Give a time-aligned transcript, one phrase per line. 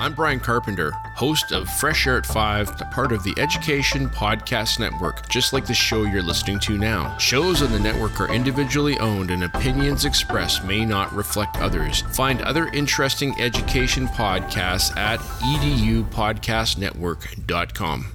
[0.00, 4.78] I'm Brian Carpenter, host of Fresh Air at 5, a part of the Education Podcast
[4.78, 7.18] Network, just like the show you're listening to now.
[7.18, 12.02] Shows on the network are individually owned and opinions expressed may not reflect others.
[12.12, 18.06] Find other interesting education podcasts at edupodcastnetwork.com.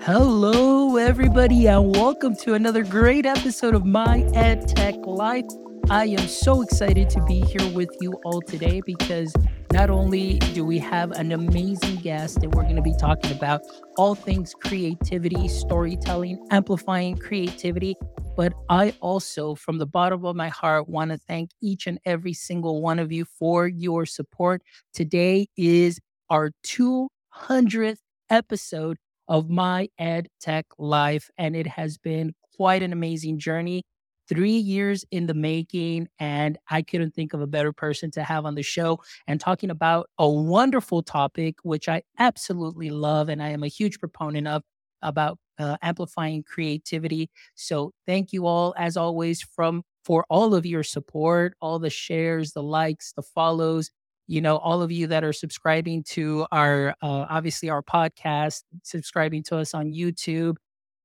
[0.00, 5.44] Hello, everybody, and welcome to another great episode of My Ed Tech Life.
[5.88, 9.32] I am so excited to be here with you all today because
[9.72, 13.60] not only do we have an amazing guest that we're going to be talking about
[13.96, 17.94] all things creativity, storytelling, amplifying creativity,
[18.36, 22.32] but I also, from the bottom of my heart, want to thank each and every
[22.32, 24.62] single one of you for your support.
[24.92, 28.96] Today is our 200th episode
[29.28, 33.84] of my Ed Tech life, and it has been quite an amazing journey
[34.28, 38.44] three years in the making, and I couldn't think of a better person to have
[38.44, 43.50] on the show and talking about a wonderful topic, which I absolutely love and I
[43.50, 44.62] am a huge proponent of
[45.02, 47.30] about uh, amplifying creativity.
[47.54, 52.52] So thank you all, as always, from for all of your support, all the shares,
[52.52, 53.90] the likes, the follows.
[54.28, 59.44] You know, all of you that are subscribing to our, uh, obviously, our podcast, subscribing
[59.44, 60.56] to us on YouTube,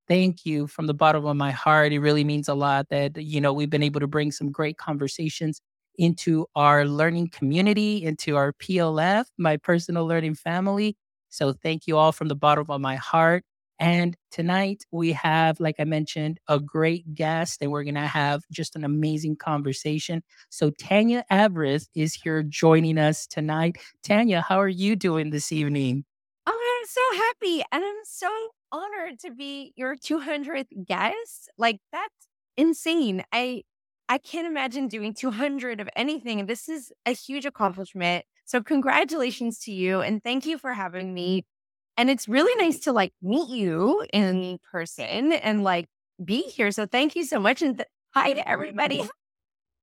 [0.07, 1.94] thank you from the bottom of my heart.
[1.94, 4.77] It really means a lot that, you know, we've been able to bring some great
[4.77, 5.61] conversations
[5.97, 10.95] into our learning community, into our PLF, my personal learning family.
[11.30, 13.43] So thank you all from the bottom of my heart.
[13.80, 18.43] And tonight we have, like I mentioned, a great guest, and we're going to have
[18.52, 20.21] just an amazing conversation.
[20.49, 23.77] So Tanya Avrith is here joining us tonight.
[24.03, 26.05] Tanya, how are you doing this evening?
[26.45, 27.63] Oh, I'm so happy.
[27.71, 28.30] And I'm so
[28.72, 31.50] honored to be your 200th guest.
[31.58, 32.27] Like that's
[32.58, 33.23] insane.
[33.31, 33.64] I
[34.09, 36.45] I can't imagine doing 200 of anything.
[36.45, 38.25] This is a huge accomplishment.
[38.45, 41.45] So congratulations to you and thank you for having me.
[41.97, 45.88] And it's really nice to like meet you in person and like
[46.23, 46.71] be here.
[46.71, 49.03] So thank you so much and th- hi to everybody.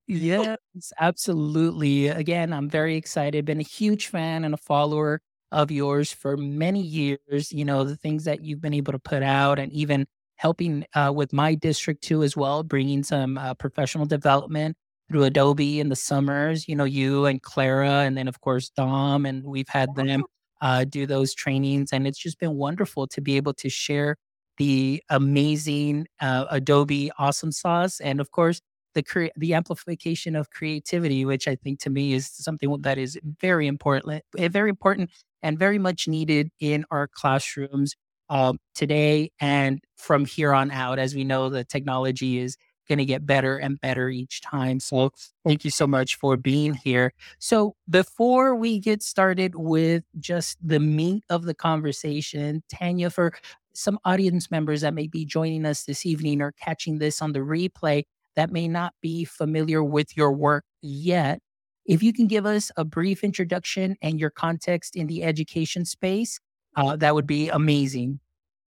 [0.06, 0.56] Yes,
[0.98, 2.08] absolutely.
[2.08, 3.44] Again, I'm very excited.
[3.44, 5.20] Been a huge fan and a follower
[5.52, 7.52] of yours for many years.
[7.52, 11.12] You know, the things that you've been able to put out and even helping uh,
[11.14, 14.76] with my district too, as well, bringing some uh, professional development
[15.10, 16.68] through Adobe in the summers.
[16.68, 20.24] You know, you and Clara, and then of course Dom, and we've had them
[20.60, 24.16] uh, do those trainings, and it's just been wonderful to be able to share
[24.58, 28.60] the amazing uh, Adobe awesome sauce, and of course
[28.94, 33.18] the cre- the amplification of creativity, which I think to me is something that is
[33.40, 35.10] very important, eh, very important
[35.42, 37.94] and very much needed in our classrooms
[38.30, 40.98] um, today and from here on out.
[40.98, 42.56] As we know, the technology is
[42.88, 44.80] going to get better and better each time.
[44.80, 45.10] So,
[45.44, 47.12] thank you so much for being here.
[47.38, 53.32] So, before we get started with just the meat of the conversation, Tanya, for
[53.74, 57.40] some audience members that may be joining us this evening or catching this on the
[57.40, 58.04] replay
[58.36, 61.40] that may not be familiar with your work yet,
[61.88, 66.38] if you can give us a brief introduction and your context in the education space,
[66.76, 68.20] uh, that would be amazing.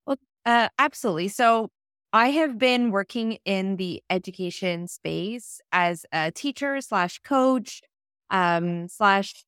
[0.06, 1.30] Well, uh, absolutely.
[1.30, 1.70] So,
[2.14, 7.82] I have been working in the education space as a teacher slash coach,
[8.30, 9.46] um, slash,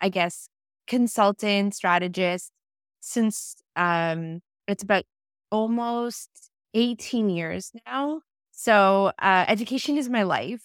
[0.00, 0.48] I guess,
[0.86, 2.50] consultant, strategist
[3.00, 5.04] since um, it's about
[5.50, 6.30] almost
[6.72, 8.22] 18 years now.
[8.52, 10.62] So, uh, education is my life.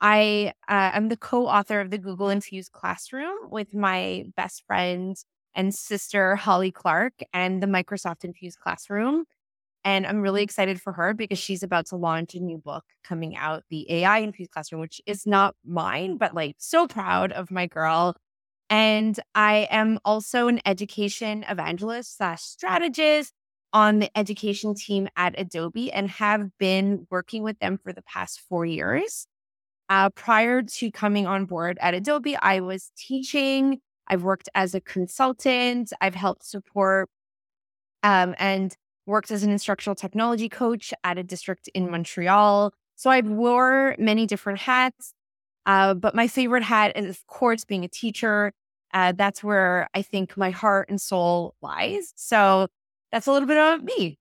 [0.00, 5.16] I uh, am the co-author of the Google Infused Classroom with my best friend
[5.54, 9.24] and sister Holly Clark and the Microsoft Infused Classroom.
[9.84, 13.36] And I'm really excited for her because she's about to launch a new book coming
[13.36, 17.66] out, the AI Infused Classroom, which is not mine, but like so proud of my
[17.66, 18.16] girl.
[18.68, 23.32] And I am also an education evangelist slash strategist
[23.72, 28.40] on the education team at Adobe and have been working with them for the past
[28.48, 29.26] four years.
[29.88, 33.80] Uh, prior to coming on board at Adobe, I was teaching.
[34.08, 35.92] I've worked as a consultant.
[36.00, 37.08] I've helped support
[38.02, 42.72] um, and worked as an instructional technology coach at a district in Montreal.
[42.96, 45.12] So I've wore many different hats.
[45.66, 48.52] Uh, but my favorite hat is, of course, being a teacher.
[48.94, 52.12] Uh, that's where I think my heart and soul lies.
[52.16, 52.68] So
[53.12, 54.18] that's a little bit of me.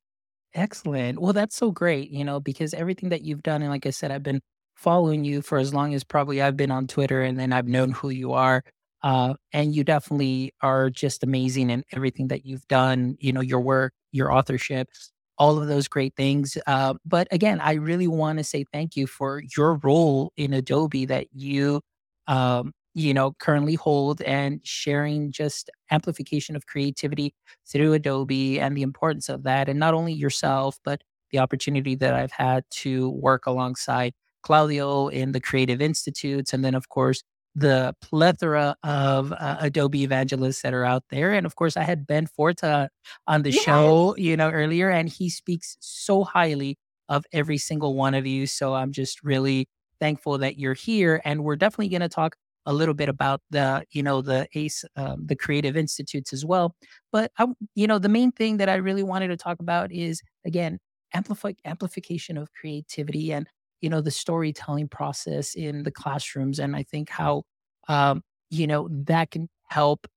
[0.54, 1.20] Excellent.
[1.20, 4.12] Well, that's so great, you know, because everything that you've done, and like I said,
[4.12, 4.42] I've been
[4.76, 7.92] following you for as long as probably I've been on Twitter and then I've known
[7.92, 8.64] who you are.
[9.04, 13.60] Uh, and you definitely are just amazing in everything that you've done, you know, your
[13.62, 14.90] work, your authorship.
[15.38, 16.58] all of those great things.
[16.66, 21.06] Uh, but again, I really want to say thank you for your role in Adobe
[21.06, 21.82] that you,
[22.28, 27.34] um, you know, currently hold and sharing just amplification of creativity
[27.68, 29.68] through Adobe and the importance of that.
[29.68, 31.02] And not only yourself, but
[31.32, 34.14] the opportunity that I've had to work alongside
[34.46, 36.54] Claudio in the Creative Institutes.
[36.54, 37.24] And then, of course,
[37.56, 41.34] the plethora of uh, Adobe evangelists that are out there.
[41.34, 42.90] And of course, I had Ben Forta
[43.28, 43.64] on the yes.
[43.64, 46.78] show, you know, earlier, and he speaks so highly
[47.08, 48.46] of every single one of you.
[48.46, 49.68] So I'm just really
[50.00, 51.22] thankful that you're here.
[51.24, 54.84] And we're definitely going to talk a little bit about the, you know, the ACE,
[54.96, 56.76] um, the Creative Institutes as well.
[57.12, 60.22] But I, you know, the main thing that I really wanted to talk about is
[60.46, 60.80] again,
[61.14, 63.48] amplify amplification of creativity and
[63.82, 67.44] you know the storytelling process in the classrooms and i think how
[67.88, 70.08] um, you know that can help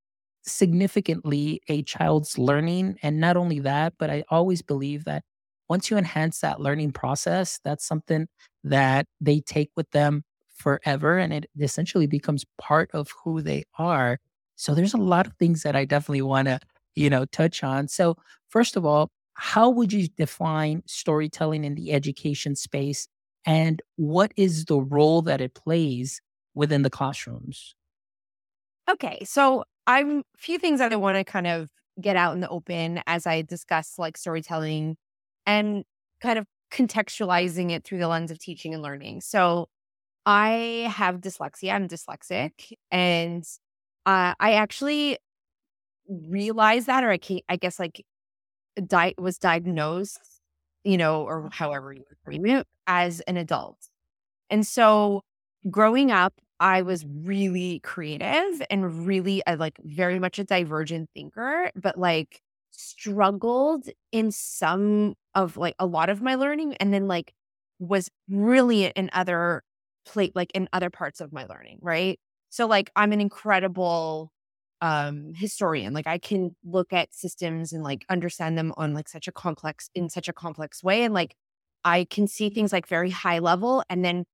[0.44, 5.22] significantly a child's learning and not only that but i always believe that
[5.68, 8.26] once you enhance that learning process that's something
[8.64, 10.22] that they take with them
[10.56, 14.18] forever and it essentially becomes part of who they are.
[14.56, 16.58] So there's a lot of things that i definitely want to
[16.94, 17.88] you know touch on.
[17.88, 18.16] So
[18.48, 23.06] first of all how would you define storytelling in the education space
[23.46, 26.20] and what is the role that it plays
[26.54, 27.74] within the classrooms?
[28.90, 31.68] Okay, so I'm a few things that I want to kind of
[32.00, 34.96] get out in the open as I discuss like storytelling
[35.46, 35.84] and
[36.20, 39.20] kind of contextualizing it through the lens of teaching and learning.
[39.20, 39.68] So
[40.26, 43.44] I have dyslexia, I'm dyslexic, and
[44.06, 45.18] uh, I actually
[46.08, 47.18] realized that, or I,
[47.48, 48.04] I guess like
[48.86, 50.38] di- was diagnosed
[50.84, 53.78] you know, or however you would frame it as an adult.
[54.50, 55.22] And so
[55.70, 61.70] growing up, I was really creative and really a, like very much a divergent thinker,
[61.76, 62.40] but like
[62.70, 67.32] struggled in some of like a lot of my learning and then like
[67.78, 69.62] was brilliant in other
[70.06, 72.18] plate like in other parts of my learning, right?
[72.50, 74.32] So like I'm an incredible
[74.80, 79.26] um historian like i can look at systems and like understand them on like such
[79.26, 81.34] a complex in such a complex way and like
[81.84, 84.24] i can see things like very high level and then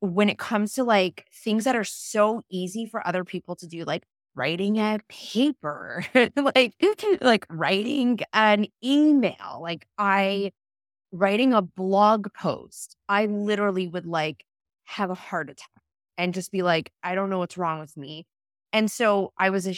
[0.00, 3.84] when it comes to like things that are so easy for other people to do
[3.84, 4.04] like
[4.34, 6.04] writing a paper
[6.36, 6.74] like
[7.20, 10.52] like writing an email like i
[11.12, 14.44] writing a blog post i literally would like
[14.84, 15.68] have a heart attack
[16.18, 18.26] and just be like i don't know what's wrong with me
[18.72, 19.74] and so I was a,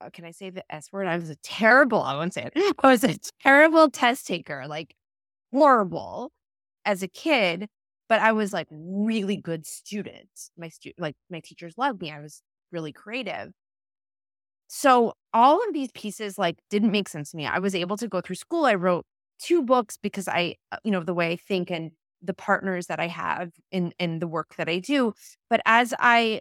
[0.00, 1.06] uh, can I say the S word?
[1.06, 2.74] I was a terrible, I won't say it.
[2.82, 4.94] I was a terrible test taker, like
[5.52, 6.32] horrible
[6.86, 7.68] as a kid,
[8.08, 10.28] but I was like really good student.
[10.56, 12.10] My stu- like my teachers loved me.
[12.12, 12.42] I was
[12.72, 13.52] really creative.
[14.68, 17.46] So all of these pieces like didn't make sense to me.
[17.46, 18.64] I was able to go through school.
[18.64, 19.04] I wrote
[19.38, 21.92] two books because I, uh, you know, the way I think and
[22.22, 25.14] the partners that I have in in the work that I do.
[25.50, 26.40] But as I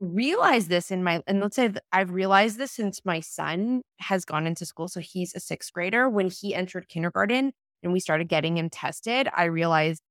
[0.00, 4.46] realized this in my and let's say I've realized this since my son has gone
[4.46, 4.88] into school.
[4.88, 6.08] So he's a sixth grader.
[6.08, 7.52] When he entered kindergarten
[7.82, 10.02] and we started getting him tested, I realized,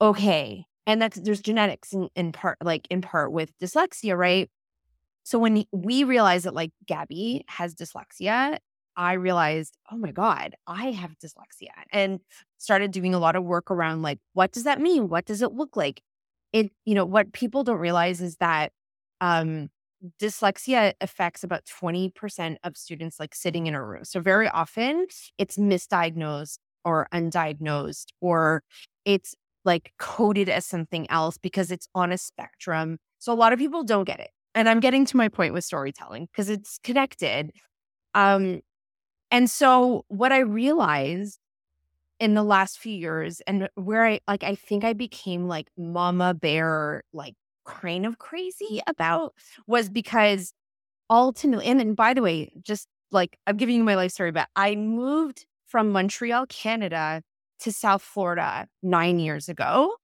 [0.00, 4.50] okay, and that's there's genetics in, in part, like in part with dyslexia, right?
[5.22, 8.58] So when we realized that like Gabby has dyslexia,
[8.96, 12.20] I realized, oh my God, I have dyslexia and
[12.58, 15.08] started doing a lot of work around like, what does that mean?
[15.08, 16.02] What does it look like?
[16.52, 18.72] It, you know, what people don't realize is that
[19.20, 19.70] um,
[20.20, 24.04] dyslexia affects about 20% of students like sitting in a room.
[24.04, 25.06] So very often
[25.38, 28.62] it's misdiagnosed or undiagnosed or
[29.04, 29.34] it's
[29.64, 32.98] like coded as something else because it's on a spectrum.
[33.18, 34.30] So a lot of people don't get it.
[34.54, 37.50] And I'm getting to my point with storytelling because it's connected.
[38.14, 38.60] Um
[39.30, 41.38] and so what I realized
[42.20, 46.34] in the last few years and where I like I think I became like mama
[46.34, 47.34] bear like
[47.64, 49.34] kind of crazy about
[49.66, 50.52] was because
[51.10, 54.48] ultimately, and then by the way, just like I'm giving you my life story, but
[54.56, 57.22] I moved from Montreal, Canada
[57.60, 59.96] to South Florida nine years ago.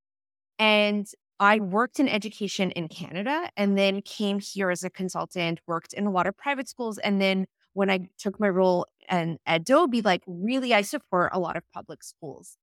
[0.59, 1.07] And
[1.38, 6.07] I worked in education in Canada and then came here as a consultant, worked in
[6.07, 6.99] a lot of private schools.
[6.99, 11.57] And then when I took my role in Adobe, like really, I support a lot
[11.57, 12.57] of public schools.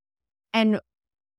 [0.53, 0.79] And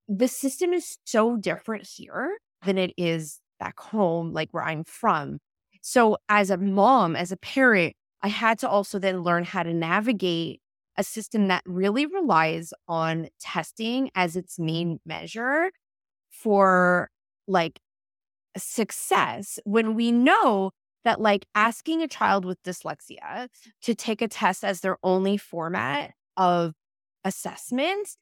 [0.09, 5.38] the system is so different here than it is back home, like where I'm from.
[5.83, 9.73] So, as a mom, as a parent, I had to also then learn how to
[9.73, 10.61] navigate
[10.97, 15.71] a system that really relies on testing as its main measure
[16.31, 17.11] for
[17.47, 17.81] like
[18.57, 20.73] success when we know
[21.05, 23.49] that like asking a child with dyslexia
[23.83, 26.75] to take a test as their only format of
[27.25, 28.17] assessment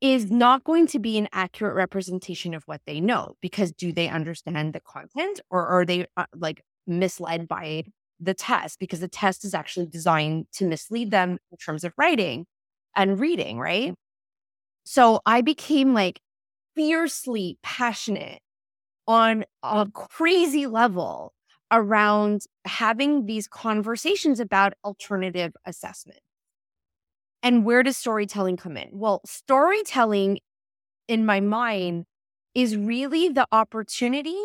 [0.00, 4.08] is not going to be an accurate representation of what they know because do they
[4.08, 7.84] understand the content or are they uh, like misled by
[8.20, 12.46] the test because the test is actually designed to mislead them in terms of writing
[12.94, 13.94] and reading, right?
[14.84, 16.20] So I became like
[16.74, 18.40] fiercely passionate
[19.06, 21.32] on a crazy level
[21.70, 26.20] around having these conversations about alternative assessment.
[27.42, 28.88] And where does storytelling come in?
[28.92, 30.40] Well, storytelling
[31.06, 32.04] in my mind
[32.54, 34.38] is really the opportunity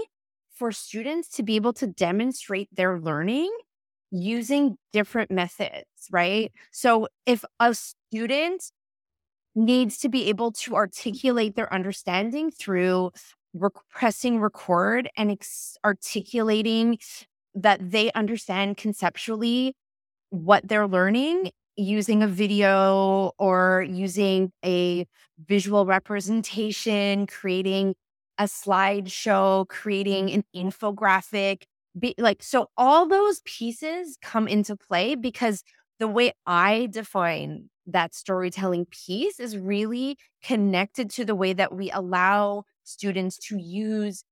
[0.54, 3.52] for students to be able to demonstrate their learning
[4.12, 6.52] using different methods, right?
[6.72, 8.72] So if a student
[9.56, 13.12] needs to be able to articulate their understanding through
[13.54, 17.00] rec- pressing record and ex- articulating
[17.56, 19.76] that they understand conceptually
[20.30, 25.06] what they're learning using a video or using a
[25.48, 27.96] visual representation, creating
[28.38, 31.64] a slideshow, creating an infographic.
[31.98, 35.64] Be, like, so all those pieces come into play because
[36.00, 41.92] the way I define that storytelling piece is really connected to the way that we
[41.92, 44.24] allow students to use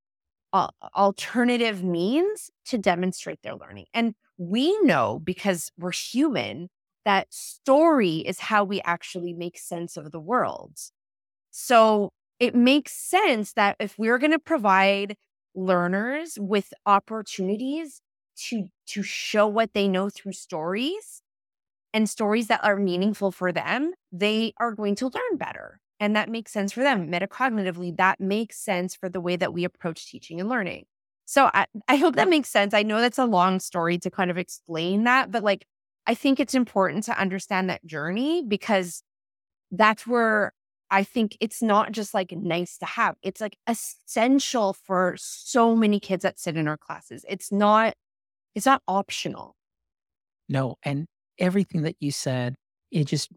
[0.52, 3.86] uh, alternative means to demonstrate their learning.
[3.94, 6.68] And we know because we're human
[7.04, 10.78] that story is how we actually make sense of the world.
[11.50, 15.16] So it makes sense that if we're going to provide
[15.54, 18.00] learners with opportunities
[18.36, 21.22] to to show what they know through stories
[21.94, 25.80] and stories that are meaningful for them, they are going to learn better.
[26.00, 27.10] And that makes sense for them.
[27.10, 30.86] Metacognitively, that makes sense for the way that we approach teaching and learning.
[31.26, 32.74] So I, I hope that makes sense.
[32.74, 35.66] I know that's a long story to kind of explain that, but like
[36.06, 39.02] I think it's important to understand that journey because
[39.70, 40.52] that's where
[40.90, 43.16] I think it's not just like nice to have.
[43.22, 47.24] It's like essential for so many kids that sit in our classes.
[47.28, 47.94] It's not
[48.54, 49.56] it's not optional.
[50.48, 51.06] No, and
[51.38, 52.56] everything that you said,
[52.90, 53.30] it just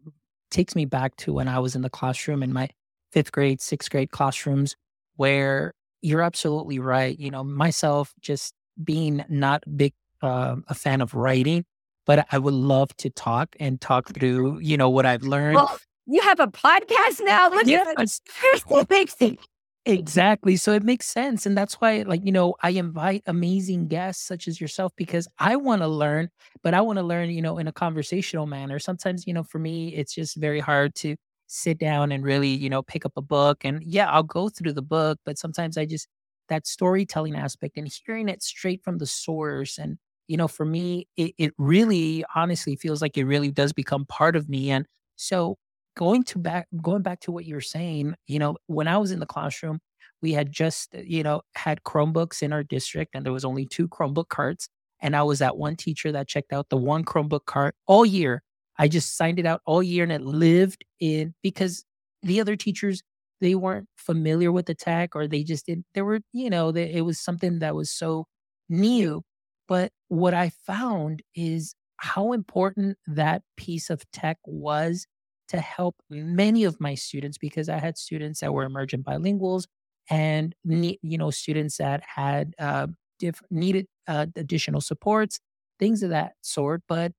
[0.50, 2.68] takes me back to when I was in the classroom in my
[3.14, 4.76] 5th grade, 6th grade classrooms
[5.16, 7.18] where you're absolutely right.
[7.18, 11.64] You know, myself just being not big uh, a fan of writing,
[12.06, 15.56] but I would love to talk and talk through, you know, what I've learned.
[15.56, 17.50] Well, you have a podcast now.
[17.50, 18.88] Look at that.
[18.88, 19.38] big thing.
[19.84, 20.56] Exactly.
[20.56, 21.46] So it makes sense.
[21.46, 25.54] And that's why, like, you know, I invite amazing guests such as yourself because I
[25.56, 26.30] want to learn,
[26.64, 28.80] but I want to learn, you know, in a conversational manner.
[28.80, 31.14] Sometimes, you know, for me, it's just very hard to
[31.46, 33.64] sit down and really, you know, pick up a book.
[33.64, 36.08] And yeah, I'll go through the book, but sometimes I just,
[36.48, 39.98] that storytelling aspect and hearing it straight from the source and
[40.28, 44.36] you know, for me, it, it really honestly feels like it really does become part
[44.36, 44.70] of me.
[44.70, 45.56] And so
[45.96, 49.10] going to back going back to what you were saying, you know, when I was
[49.12, 49.80] in the classroom,
[50.22, 53.88] we had just, you know, had Chromebooks in our district and there was only two
[53.88, 54.68] Chromebook carts.
[55.00, 58.42] And I was that one teacher that checked out the one Chromebook cart all year.
[58.78, 61.84] I just signed it out all year and it lived in because
[62.22, 63.02] the other teachers
[63.40, 66.90] they weren't familiar with the tech or they just didn't there were you know they,
[66.92, 68.26] it was something that was so
[68.68, 69.22] new
[69.68, 75.06] but what I found is how important that piece of tech was
[75.48, 79.64] to help many of my students because I had students that were emergent bilinguals
[80.10, 85.40] and you know students that had uh, diff- needed uh, additional supports,
[85.78, 86.82] things of that sort.
[86.88, 87.12] But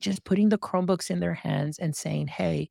[0.00, 2.70] just putting the Chromebooks in their hands and saying, "Hey,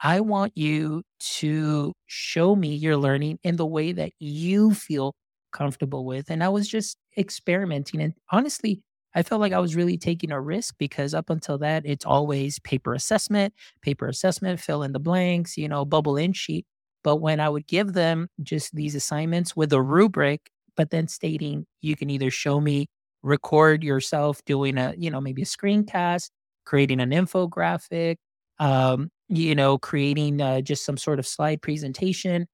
[0.00, 1.02] I want you
[1.40, 5.14] to show me your learning in the way that you feel
[5.52, 6.30] comfortable with.
[6.30, 8.00] And I was just experimenting.
[8.00, 8.82] And honestly,
[9.14, 12.58] I felt like I was really taking a risk because up until that, it's always
[12.60, 16.66] paper assessment, paper assessment, fill in the blanks, you know, bubble in sheet.
[17.04, 21.66] But when I would give them just these assignments with a rubric, but then stating
[21.80, 22.86] you can either show me,
[23.22, 26.30] record yourself doing a, you know, maybe a screencast,
[26.64, 28.16] creating an infographic,
[28.58, 32.46] um, you know, creating uh, just some sort of slide presentation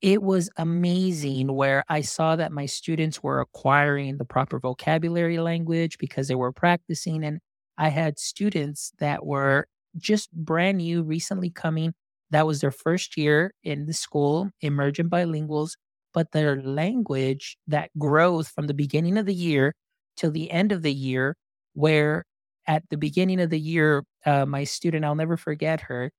[0.00, 5.98] it was amazing where I saw that my students were acquiring the proper vocabulary language
[5.98, 7.24] because they were practicing.
[7.24, 7.40] And
[7.78, 11.94] I had students that were just brand new, recently coming.
[12.30, 15.72] That was their first year in the school, emergent bilinguals,
[16.12, 19.74] but their language, that growth from the beginning of the year
[20.16, 21.36] till the end of the year,
[21.74, 22.24] where
[22.66, 26.10] at the beginning of the year, uh, my student, I'll never forget her,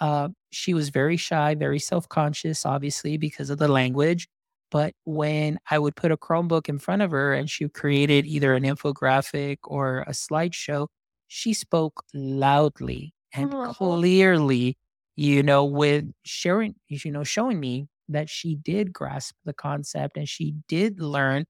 [0.00, 4.28] uh, she was very shy, very self conscious, obviously, because of the language.
[4.70, 8.54] But when I would put a Chromebook in front of her and she created either
[8.54, 10.86] an infographic or a slideshow,
[11.28, 14.76] she spoke loudly and clearly
[15.16, 20.26] you know, with sharing, you know, showing me that she did grasp the concept and
[20.26, 21.44] she did learn.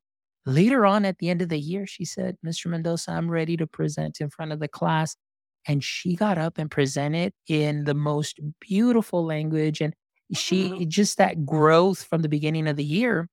[0.45, 2.66] Later on at the end of the year, she said, Mr.
[2.66, 5.14] Mendoza, I'm ready to present in front of the class.
[5.67, 9.81] And she got up and presented in the most beautiful language.
[9.81, 9.95] And
[10.33, 10.88] she mm-hmm.
[10.88, 13.29] just that growth from the beginning of the year.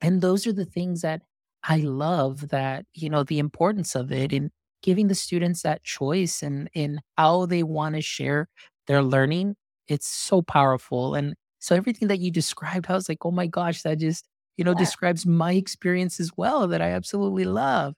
[0.00, 1.22] And those are the things that
[1.62, 4.50] I love that, you know, the importance of it in
[4.82, 8.48] giving the students that choice and in how they want to share
[8.88, 9.54] their learning.
[9.86, 11.14] It's so powerful.
[11.14, 14.26] And so everything that you described, I was like, oh my gosh, that just,
[14.56, 14.78] you know, Yeah.
[14.78, 17.94] describes my experience as well that I absolutely love.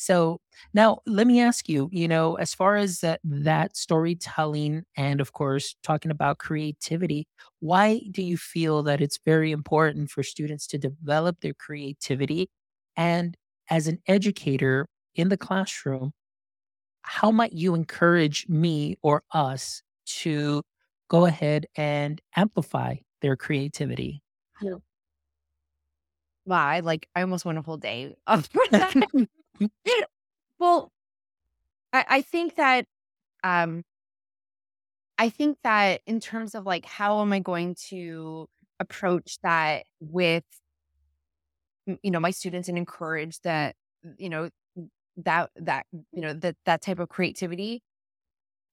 [0.00, 0.40] So
[0.72, 5.34] now let me ask you, you know, as far as that, that storytelling and of
[5.34, 7.28] course talking about creativity,
[7.60, 12.48] why do you feel that it's very important for students to develop their creativity?
[12.96, 13.36] And
[13.68, 16.12] as an educator in the classroom,
[17.02, 20.62] how might you encourage me or us to
[21.08, 24.22] go ahead and amplify their creativity?
[26.46, 28.14] Wow, I like I almost went a whole day.
[30.58, 30.92] well,
[31.92, 32.86] I, I think that
[33.44, 33.84] um
[35.18, 38.48] I think that in terms of like how am I going to
[38.78, 40.44] approach that with
[42.02, 43.74] you know my students and encourage that
[44.18, 44.50] you know
[45.18, 47.82] that that you know that that type of creativity.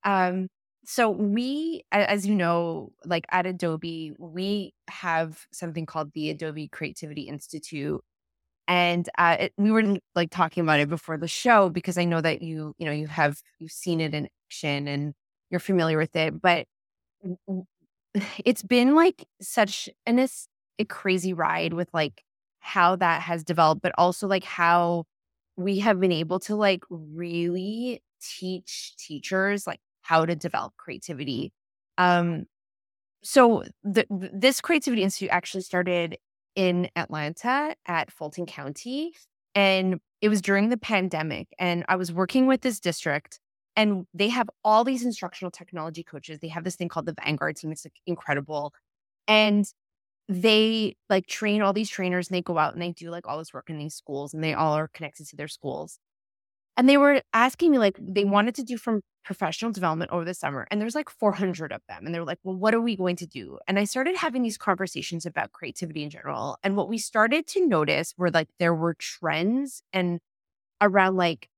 [0.04, 0.50] Um
[0.86, 7.24] so we as you know like at adobe we have something called the adobe creativity
[7.24, 8.02] institute
[8.68, 12.22] and uh, it, we were like talking about it before the show because i know
[12.22, 15.14] that you you know you have you've seen it in action and
[15.50, 16.66] you're familiar with it but
[18.46, 20.20] it's been like such an
[20.80, 22.24] a crazy ride with like
[22.60, 25.06] how that has developed but also like how
[25.56, 31.52] we have been able to like really teach teachers like how to develop creativity.
[31.98, 32.46] Um
[33.24, 36.18] so the, this creativity institute actually started
[36.58, 39.14] in atlanta at fulton county
[39.56, 43.40] and it was during the pandemic and i was working with this district
[43.78, 46.40] and they have all these instructional technology coaches.
[46.40, 47.72] They have this thing called the vanguard team.
[47.72, 48.74] It's like incredible
[49.28, 49.66] and
[50.30, 53.38] they like train all these trainers and they go out and they do like all
[53.38, 56.00] this work in these schools and they all are connected to their schools
[56.78, 60.34] and they were asking me like they wanted to do from professional development over the
[60.34, 62.96] summer and there's like 400 of them and they were like well what are we
[62.96, 63.60] going to do?
[63.68, 67.68] And i started having these conversations about creativity in general and what we started to
[67.68, 70.20] notice were like there were trends and
[70.82, 71.50] around like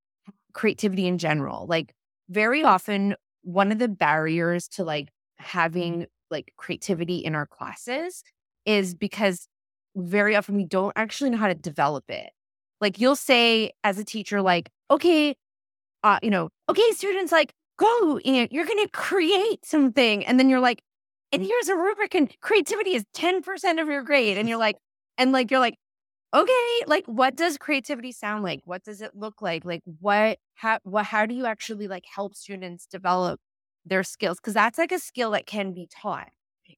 [0.53, 1.65] creativity in general.
[1.67, 1.93] Like
[2.29, 8.23] very often one of the barriers to like having like creativity in our classes
[8.65, 9.47] is because
[9.95, 12.29] very often we don't actually know how to develop it
[12.81, 15.35] like you'll say as a teacher like okay
[16.03, 20.49] uh you know okay students like go you know, you're gonna create something and then
[20.49, 20.81] you're like
[21.31, 24.77] and here's a rubric and creativity is 10% of your grade and you're like
[25.17, 25.75] and like you're like
[26.35, 28.61] okay like what does creativity sound like?
[28.65, 29.65] What does it look like?
[29.65, 33.39] Like what how what how do you actually like help students develop
[33.85, 34.37] their skills?
[34.39, 36.29] Because that's like a skill that can be taught.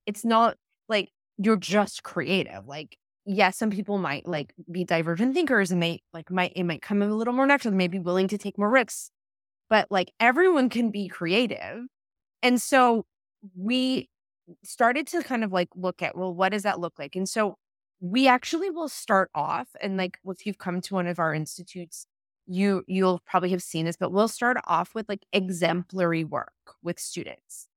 [0.06, 0.58] It's not
[0.90, 6.02] like you're just creative like yes some people might like be divergent thinkers and they
[6.14, 8.58] like might it might come a little more natural they may be willing to take
[8.58, 9.12] more risks
[9.70, 11.86] but like everyone can be creative
[12.44, 13.06] and so
[13.56, 14.10] we
[14.64, 17.16] started to kind of like look at well what does that look like?
[17.16, 17.58] And so
[18.00, 22.06] we actually will start off and like if you've come to one of our institutes
[22.48, 27.00] you you'll probably have seen this but we'll start off with like exemplary work with
[27.00, 27.68] students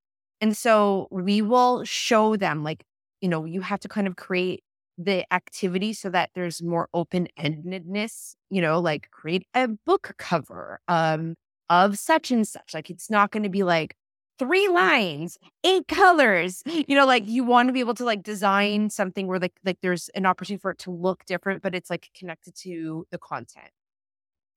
[0.40, 2.84] and so we will show them like
[3.20, 4.64] you know you have to kind of create
[4.96, 11.34] the activity so that there's more open-endedness you know like create a book cover um
[11.70, 12.74] of such and such.
[12.74, 13.96] Like it's not going to be like
[14.38, 18.90] three lines eight colors you know like you want to be able to like design
[18.90, 22.10] something where like like there's an opportunity for it to look different but it's like
[22.18, 23.70] connected to the content.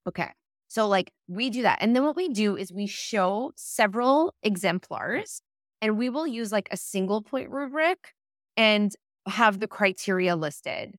[0.07, 0.29] Okay
[0.67, 5.41] so like we do that and then what we do is we show several exemplars
[5.81, 8.13] and we will use like a single point rubric
[8.57, 8.95] and
[9.27, 10.95] have the criteria listed.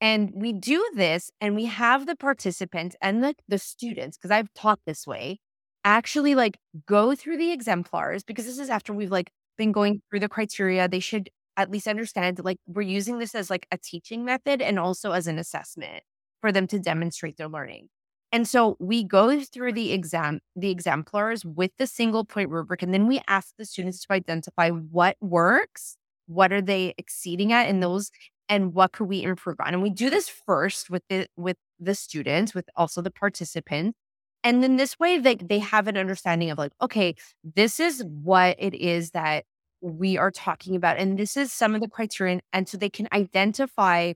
[0.00, 4.52] And we do this and we have the participants and the, the students because i've
[4.52, 5.38] taught this way
[5.86, 10.20] actually like go through the exemplars because this is after we've like been going through
[10.20, 14.24] the criteria they should at least understand like we're using this as like a teaching
[14.24, 16.02] method and also as an assessment
[16.40, 17.88] for them to demonstrate their learning.
[18.32, 22.92] And so we go through the exam the exemplars with the single point rubric and
[22.92, 27.80] then we ask the students to identify what works what are they exceeding at in
[27.80, 28.10] those
[28.48, 31.94] and what could we improve on and we do this first with the with the
[31.94, 33.98] students with also the participants
[34.44, 38.56] and then this way they, they have an understanding of like okay this is what
[38.58, 39.44] it is that
[39.80, 40.98] we are talking about.
[40.98, 42.40] And this is some of the criteria.
[42.52, 44.14] And so they can identify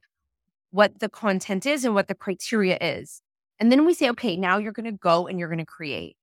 [0.71, 3.23] what the content is and what the criteria is.
[3.59, 6.17] And then we say, okay, now you're going to go and you're going to create.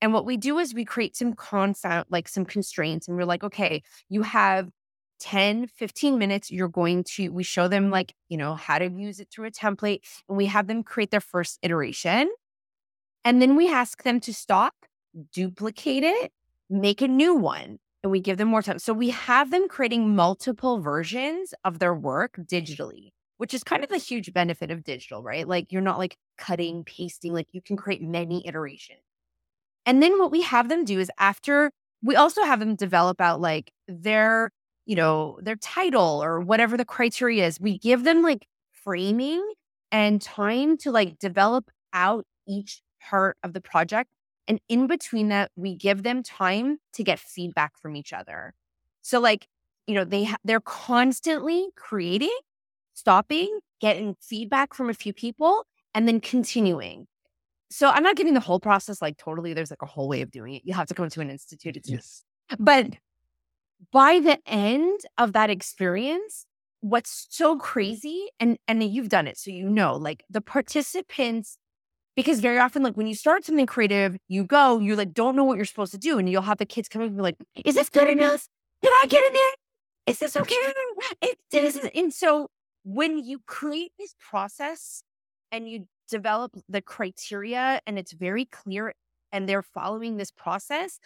[0.00, 3.08] And what we do is we create some concept, like some constraints.
[3.08, 4.68] And we're like, okay, you have
[5.20, 6.50] 10, 15 minutes.
[6.50, 9.50] You're going to, we show them like, you know, how to use it through a
[9.50, 12.30] template and we have them create their first iteration.
[13.24, 14.74] And then we ask them to stop,
[15.32, 16.32] duplicate it,
[16.70, 18.78] make a new one and we give them more time.
[18.78, 23.90] So we have them creating multiple versions of their work digitally, which is kind of
[23.90, 25.46] the huge benefit of digital, right?
[25.46, 29.00] Like you're not like cutting, pasting, like you can create many iterations.
[29.84, 33.40] And then what we have them do is after we also have them develop out
[33.40, 34.50] like their,
[34.86, 37.60] you know, their title or whatever the criteria is.
[37.60, 39.44] We give them like framing
[39.92, 44.10] and time to like develop out each part of the project
[44.48, 48.54] and in between that, we give them time to get feedback from each other.
[49.02, 49.48] So, like,
[49.86, 52.36] you know, they ha- they're constantly creating,
[52.94, 57.06] stopping, getting feedback from a few people, and then continuing.
[57.70, 59.54] So, I'm not giving the whole process like totally.
[59.54, 60.62] There's like a whole way of doing it.
[60.64, 61.76] You have to come to an institute.
[61.76, 62.22] It's yes.
[62.58, 62.90] But
[63.92, 66.46] by the end of that experience,
[66.80, 71.58] what's so crazy, and and you've done it, so you know, like the participants
[72.16, 75.44] because very often, like when you start something creative, you go, you like don't know
[75.44, 76.18] what you're supposed to do.
[76.18, 78.48] And you'll have the kids come up and be like, is this good enough?
[78.82, 79.50] Did I get in there?
[80.06, 80.54] Is this okay?
[81.20, 82.48] It, is, and so
[82.84, 85.02] when you create this process
[85.52, 88.94] and you develop the criteria and it's very clear
[89.32, 90.98] and they're following this process,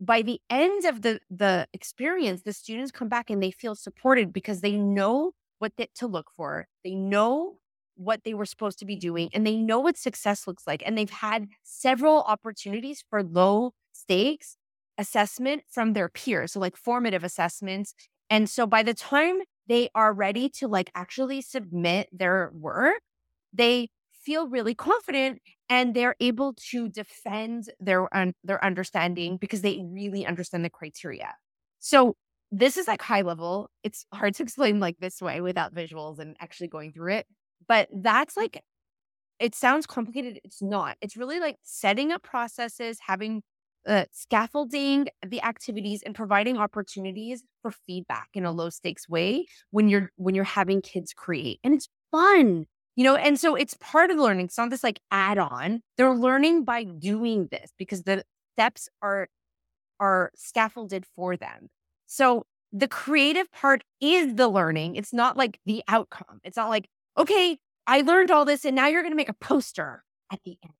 [0.00, 4.32] by the end of the the experience, the students come back and they feel supported
[4.32, 6.68] because they know what to look for.
[6.84, 7.58] They know
[7.96, 10.82] what they were supposed to be doing and they know what success looks like.
[10.84, 14.56] And they've had several opportunities for low stakes
[14.98, 16.52] assessment from their peers.
[16.52, 17.94] So, like formative assessments.
[18.30, 23.00] And so, by the time they are ready to like actually submit their work,
[23.52, 23.88] they
[24.26, 30.26] feel really confident and they're able to defend their un- their understanding because they really
[30.26, 31.34] understand the criteria.
[31.78, 32.16] So
[32.50, 33.70] this is like high level.
[33.84, 37.26] It's hard to explain like this way without visuals and actually going through it.
[37.68, 38.62] But that's like,
[39.38, 40.40] it sounds complicated.
[40.44, 40.96] It's not.
[41.00, 43.42] It's really like setting up processes, having
[43.86, 49.88] uh, scaffolding the activities and providing opportunities for feedback in a low stakes way when
[49.88, 54.10] you're when you're having kids create and it's fun you know and so it's part
[54.10, 58.02] of the learning it's not this like add on they're learning by doing this because
[58.04, 59.28] the steps are
[60.00, 61.68] are scaffolded for them
[62.06, 66.88] so the creative part is the learning it's not like the outcome it's not like
[67.16, 70.56] okay, I learned all this and now you're going to make a poster at the
[70.62, 70.74] end.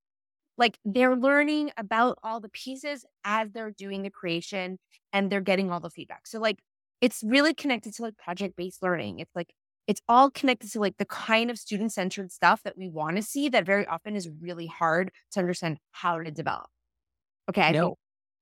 [0.59, 4.79] Like they're learning about all the pieces as they're doing the creation
[5.12, 6.26] and they're getting all the feedback.
[6.26, 6.59] So, like,
[7.00, 9.20] it's really connected to like project based learning.
[9.20, 9.52] It's like,
[9.87, 13.22] it's all connected to like the kind of student centered stuff that we want to
[13.22, 16.66] see that very often is really hard to understand how to develop.
[17.49, 17.62] Okay.
[17.62, 17.96] I no.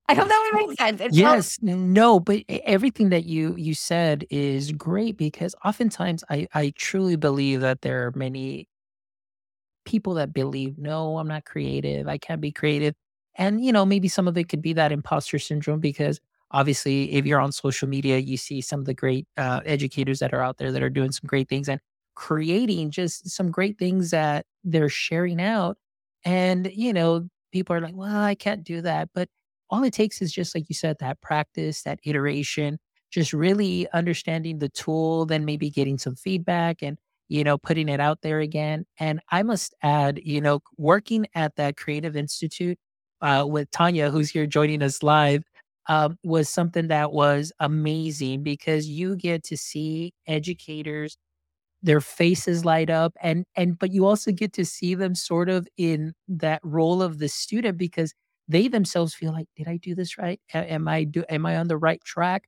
[0.06, 1.00] I hope that would make sense.
[1.00, 6.74] It's yes, no, but everything that you you said is great because oftentimes I I
[6.76, 8.68] truly believe that there are many
[9.84, 12.94] people that believe no, I'm not creative, I can't be creative,
[13.36, 17.26] and you know maybe some of it could be that imposter syndrome because obviously if
[17.26, 20.58] you're on social media you see some of the great uh, educators that are out
[20.58, 21.80] there that are doing some great things and
[22.14, 25.76] creating just some great things that they're sharing out
[26.24, 29.28] and you know people are like well i can't do that but
[29.70, 32.78] all it takes is just like you said, that practice, that iteration,
[33.10, 37.98] just really understanding the tool, then maybe getting some feedback and, you know, putting it
[37.98, 38.84] out there again.
[39.00, 42.78] And I must add, you know, working at that Creative Institute
[43.22, 45.42] uh, with Tanya, who's here joining us live,
[45.88, 51.16] um, was something that was amazing because you get to see educators
[51.82, 55.68] their faces light up and and but you also get to see them sort of
[55.76, 58.14] in that role of the student because
[58.48, 60.40] they themselves feel like, did I do this right?
[60.54, 62.44] am I do am I on the right track?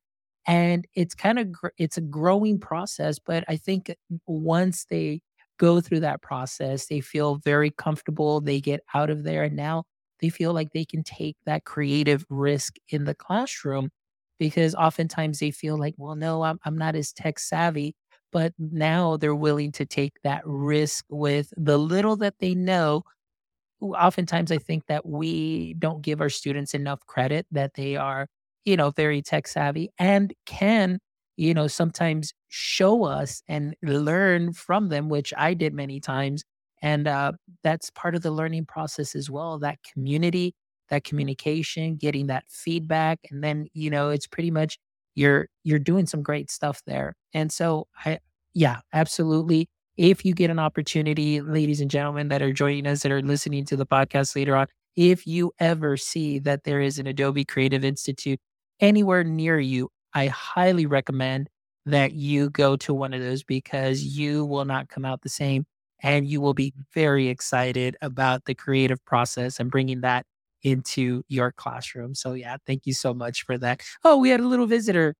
[0.46, 3.94] And it's kind of gr- it's a growing process, but I think
[4.26, 5.20] once they
[5.58, 8.40] go through that process, they feel very comfortable.
[8.40, 9.84] They get out of there, and now
[10.20, 13.90] they feel like they can take that creative risk in the classroom
[14.38, 17.94] because oftentimes they feel like, well, no, I'm, I'm not as tech savvy.
[18.32, 23.02] But now they're willing to take that risk with the little that they know
[23.82, 28.26] oftentimes I think that we don't give our students enough credit that they are,
[28.64, 30.98] you know, very tech savvy and can,
[31.36, 36.42] you know, sometimes show us and learn from them, which I did many times.
[36.82, 40.54] And uh, that's part of the learning process as well that community,
[40.90, 43.20] that communication, getting that feedback.
[43.30, 44.78] And then, you know, it's pretty much
[45.14, 47.14] you're you're doing some great stuff there.
[47.34, 48.18] And so I
[48.54, 49.68] yeah, absolutely.
[49.96, 53.64] If you get an opportunity, ladies and gentlemen that are joining us that are listening
[53.66, 57.84] to the podcast later on, if you ever see that there is an Adobe Creative
[57.84, 58.38] Institute
[58.80, 61.48] anywhere near you, I highly recommend
[61.86, 65.66] that you go to one of those because you will not come out the same
[66.02, 70.26] and you will be very excited about the creative process and bringing that
[70.62, 72.14] into your classroom.
[72.14, 73.82] So, yeah, thank you so much for that.
[74.04, 75.14] Oh, we had a little visitor.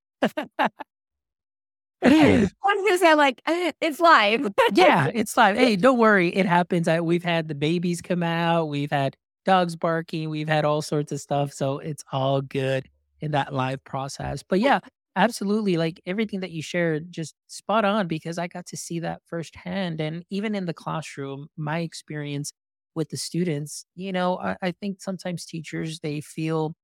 [2.03, 4.49] I'm gonna say like eh, it's live.
[4.75, 5.57] yeah, it's live.
[5.57, 6.89] Hey, don't worry, it happens.
[6.89, 11.13] I, we've had the babies come out, we've had dogs barking, we've had all sorts
[11.13, 12.89] of stuff, so it's all good
[13.21, 14.43] in that live process.
[14.43, 14.81] But yeah,
[15.17, 19.23] absolutely, like everything that you shared, just spot on because I got to see that
[19.27, 22.53] firsthand, and even in the classroom, my experience
[22.95, 26.75] with the students, you know, I, I think sometimes teachers they feel,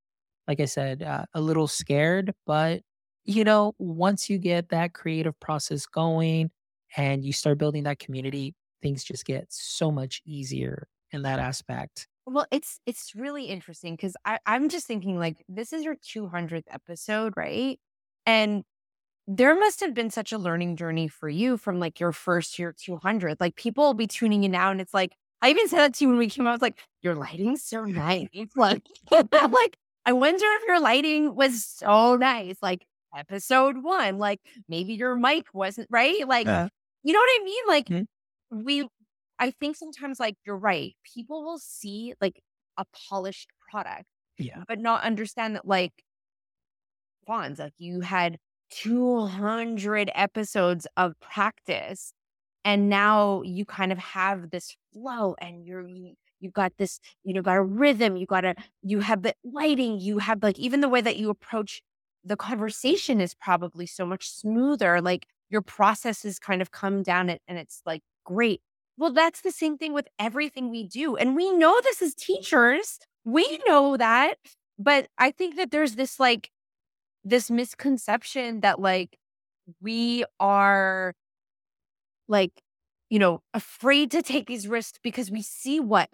[0.48, 2.82] like I said, uh, a little scared, but
[3.24, 6.50] you know, once you get that creative process going
[6.96, 12.08] and you start building that community, things just get so much easier in that aspect.
[12.26, 14.14] Well, it's it's really interesting because
[14.46, 17.80] I'm just thinking like this is your 200th episode, right?
[18.26, 18.64] And
[19.26, 22.74] there must have been such a learning journey for you from like your first year
[22.76, 23.40] 200.
[23.40, 26.04] Like people will be tuning in now, and it's like I even said that to
[26.04, 26.50] you when we came out.
[26.50, 28.82] I was like, "Your lighting's so nice." Like,
[29.12, 32.56] I'm like, I wonder if your lighting was so nice.
[32.62, 34.18] Like, episode one.
[34.18, 36.26] Like maybe your mic wasn't right.
[36.26, 36.68] Like, uh,
[37.02, 37.64] you know what I mean?
[37.66, 38.64] Like, mm-hmm.
[38.64, 38.88] we,
[39.38, 40.94] I think sometimes, like, you're right.
[41.14, 42.40] People will see like
[42.76, 44.04] a polished product,
[44.38, 45.92] yeah, but not understand that, like,
[47.28, 48.38] Fonz, like, you had
[48.70, 52.12] 200 episodes of practice.
[52.64, 57.34] And now you kind of have this flow and you're, you, you got this, you
[57.34, 60.80] know, got a rhythm, you got a, you have the lighting, you have like even
[60.80, 61.82] the way that you approach
[62.24, 65.00] the conversation is probably so much smoother.
[65.00, 68.60] Like your processes kind of come down and it's like great.
[68.96, 71.16] Well, that's the same thing with everything we do.
[71.16, 72.98] And we know this as teachers.
[73.24, 74.34] We know that.
[74.78, 76.50] But I think that there's this like
[77.24, 79.18] this misconception that like
[79.80, 81.14] we are
[82.28, 82.62] like
[83.10, 86.10] you know afraid to take these risks because we see what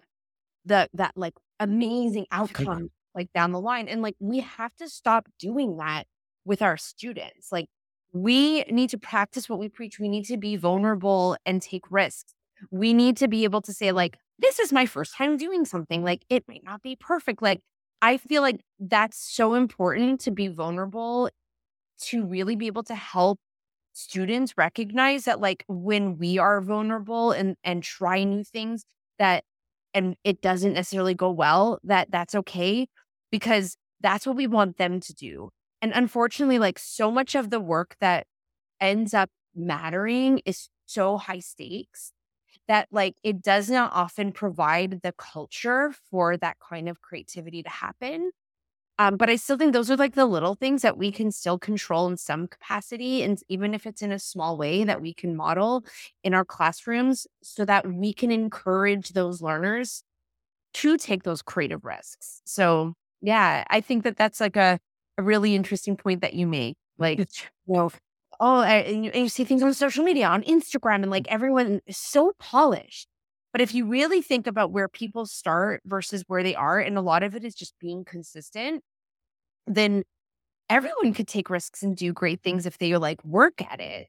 [0.65, 3.87] the that like amazing outcome like down the line.
[3.87, 6.05] And like we have to stop doing that
[6.45, 7.51] with our students.
[7.51, 7.67] Like
[8.13, 9.99] we need to practice what we preach.
[9.99, 12.33] We need to be vulnerable and take risks.
[12.71, 16.03] We need to be able to say, like, this is my first time doing something.
[16.03, 17.41] Like it might not be perfect.
[17.41, 17.61] Like
[18.01, 21.29] I feel like that's so important to be vulnerable
[22.03, 23.39] to really be able to help
[23.93, 28.85] students recognize that like when we are vulnerable and and try new things
[29.19, 29.43] that
[29.93, 32.87] and it doesn't necessarily go well, that that's okay
[33.31, 35.49] because that's what we want them to do.
[35.81, 38.27] And unfortunately, like so much of the work that
[38.81, 42.13] ends up mattering is so high stakes
[42.69, 47.69] that like it does not often provide the culture for that kind of creativity to
[47.69, 48.31] happen.
[48.99, 51.57] Um, but I still think those are like the little things that we can still
[51.57, 53.23] control in some capacity.
[53.23, 55.85] And even if it's in a small way that we can model
[56.23, 60.03] in our classrooms so that we can encourage those learners
[60.75, 62.41] to take those creative risks.
[62.45, 64.79] So, yeah, I think that that's like a,
[65.17, 66.77] a really interesting point that you make.
[66.97, 67.23] Like,
[67.67, 67.91] you know,
[68.39, 71.35] oh, and you, and you see things on social media, on Instagram, and like mm-hmm.
[71.35, 73.07] everyone is so polished.
[73.51, 77.01] But if you really think about where people start versus where they are, and a
[77.01, 78.83] lot of it is just being consistent,
[79.65, 80.03] then
[80.69, 84.07] everyone could take risks and do great things if they like work at it.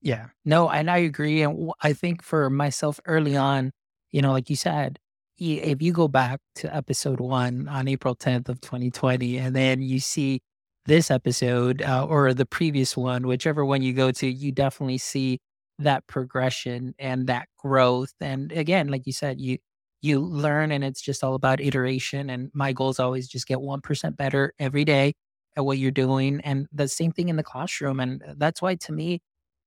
[0.00, 1.42] Yeah, no, and I agree.
[1.42, 3.72] And I think for myself early on,
[4.10, 4.98] you know, like you said,
[5.38, 10.00] if you go back to episode one on April 10th of 2020, and then you
[10.00, 10.40] see
[10.86, 15.40] this episode uh, or the previous one, whichever one you go to, you definitely see
[15.78, 18.12] that progression and that growth.
[18.20, 19.58] And again, like you said, you
[20.02, 22.28] you learn and it's just all about iteration.
[22.28, 25.14] And my goal is always just get 1% better every day
[25.56, 26.40] at what you're doing.
[26.42, 28.00] And the same thing in the classroom.
[28.00, 29.20] And that's why to me,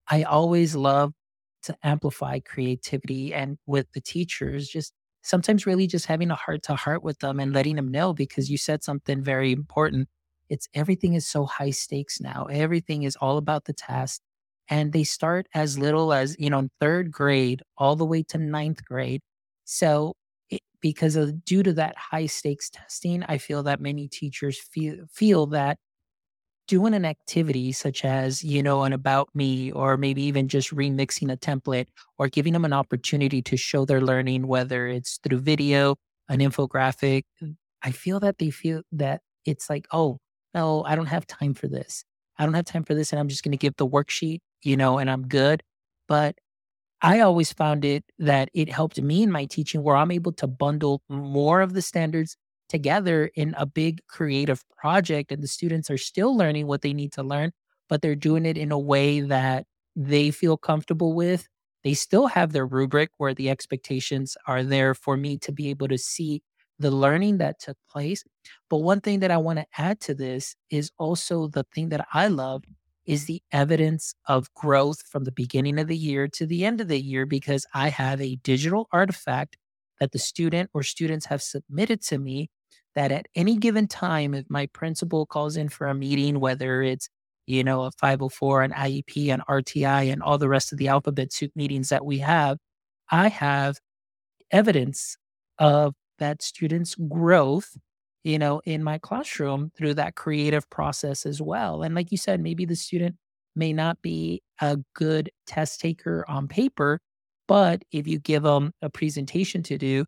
[0.09, 1.13] I always love
[1.63, 6.75] to amplify creativity and with the teachers, just sometimes really just having a heart to
[6.75, 10.07] heart with them and letting them know because you said something very important.
[10.49, 12.45] It's everything is so high stakes now.
[12.49, 14.21] Everything is all about the test.
[14.69, 18.83] And they start as little as, you know, third grade all the way to ninth
[18.85, 19.21] grade.
[19.65, 20.15] So
[20.49, 25.05] it, because of due to that high stakes testing, I feel that many teachers feel
[25.11, 25.77] feel that
[26.67, 31.31] doing an activity such as, you know, an about me, or maybe even just remixing
[31.31, 35.95] a template or giving them an opportunity to show their learning, whether it's through video,
[36.29, 37.23] an infographic,
[37.83, 40.19] I feel that they feel that it's like, oh,
[40.53, 42.03] no, I don't have time for this.
[42.37, 43.11] I don't have time for this.
[43.11, 45.63] And I'm just going to give the worksheet, you know, and I'm good.
[46.07, 46.35] But
[47.01, 50.47] I always found it that it helped me in my teaching where I'm able to
[50.47, 52.37] bundle more of the standards
[52.69, 55.31] together in a big creative project.
[55.31, 57.51] And the students are still learning what they need to learn,
[57.87, 61.47] but they're doing it in a way that they feel comfortable with.
[61.83, 65.87] They still have their rubric where the expectations are there for me to be able
[65.87, 66.41] to see
[66.79, 68.23] the learning that took place.
[68.69, 72.07] But one thing that I want to add to this is also the thing that
[72.13, 72.63] I love
[73.05, 76.89] is the evidence of growth from the beginning of the year to the end of
[76.89, 79.57] the year because I have a digital artifact
[79.99, 82.49] that the student or students have submitted to me
[82.95, 87.09] that at any given time, if my principal calls in for a meeting, whether it's
[87.47, 91.31] you know, a 504, an IEP, an RTI, and all the rest of the alphabet
[91.31, 92.57] soup meetings that we have,
[93.09, 93.77] I have
[94.51, 95.17] evidence
[95.59, 97.77] of that student's growth,
[98.23, 101.83] you know, in my classroom through that creative process as well.
[101.83, 103.15] And like you said, maybe the student
[103.55, 106.99] may not be a good test taker on paper,
[107.47, 110.05] but if you give them a presentation to do,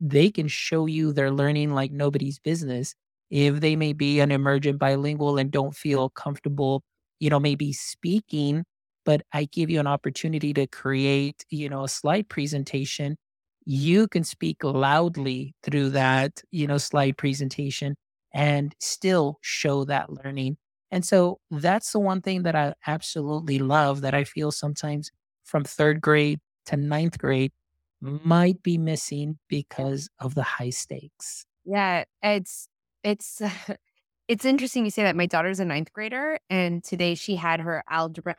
[0.00, 2.94] they can show you their learning like nobody's business.
[3.30, 6.82] If they may be an emergent bilingual and don't feel comfortable,
[7.20, 8.64] you know, maybe speaking,
[9.04, 13.16] but I give you an opportunity to create, you know, a slide presentation
[13.64, 17.96] you can speak loudly through that, you know, slide presentation
[18.32, 20.56] and still show that learning.
[20.90, 25.10] And so that's the one thing that I absolutely love that I feel sometimes
[25.44, 27.52] from third grade to ninth grade
[28.00, 31.46] might be missing because of the high stakes.
[31.64, 32.68] Yeah, it's
[33.04, 33.40] it's
[34.28, 35.16] it's interesting you say that.
[35.16, 38.36] My daughter's a ninth grader, and today she had her algebra.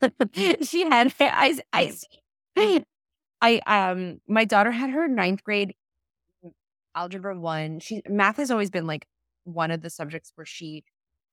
[0.62, 2.84] she had I I
[3.40, 5.74] I um my daughter had her ninth grade
[6.94, 7.80] algebra one.
[7.80, 9.06] She math has always been like
[9.44, 10.84] one of the subjects where she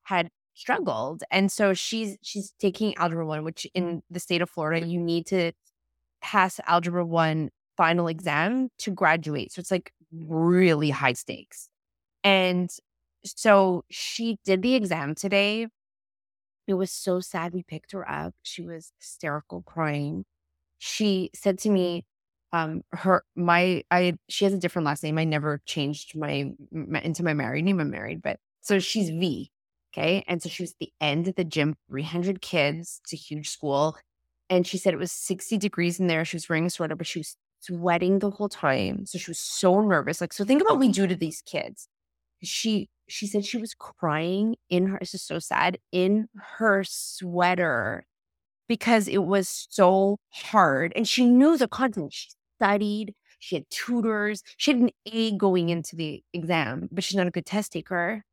[0.03, 1.23] had struggled.
[1.31, 5.25] And so she's she's taking algebra one, which in the state of Florida, you need
[5.27, 5.51] to
[6.21, 9.51] pass algebra one final exam to graduate.
[9.53, 11.69] So it's like really high stakes.
[12.23, 12.71] And
[13.25, 15.67] so she did the exam today.
[16.67, 17.53] It was so sad.
[17.53, 18.33] We picked her up.
[18.43, 20.25] She was hysterical, crying
[20.83, 22.05] she said to me,
[22.53, 25.19] um, her my I she has a different last name.
[25.19, 27.79] I never changed my, my into my married name.
[27.79, 29.51] I'm married, but so she's V.
[29.93, 30.23] Okay.
[30.27, 32.99] And so she was at the end of the gym, 300 kids.
[33.03, 33.95] It's a huge school.
[34.49, 36.25] And she said it was 60 degrees in there.
[36.25, 39.05] She was wearing a sweater, but she was sweating the whole time.
[39.05, 40.19] So she was so nervous.
[40.19, 41.87] Like, so think about what we do to these kids.
[42.41, 48.05] She she said she was crying in her, this is so sad, in her sweater
[48.71, 50.93] because it was so hard.
[50.95, 52.13] And she knew the content.
[52.13, 57.17] She studied, she had tutors, she had an A going into the exam, but she's
[57.17, 58.23] not a good test taker.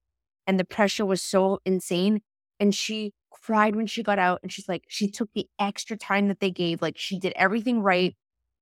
[0.46, 2.20] And the pressure was so insane.
[2.60, 4.38] And she cried when she got out.
[4.44, 6.80] And she's like, she took the extra time that they gave.
[6.80, 8.14] Like, she did everything right.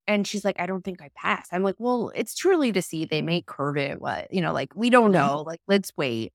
[0.06, 1.52] And she's like, I don't think I passed.
[1.52, 3.04] I'm like, well, it's truly to see.
[3.04, 4.00] They may curve it.
[4.00, 5.44] What, you know, like, we don't know.
[5.46, 6.32] Like, let's wait.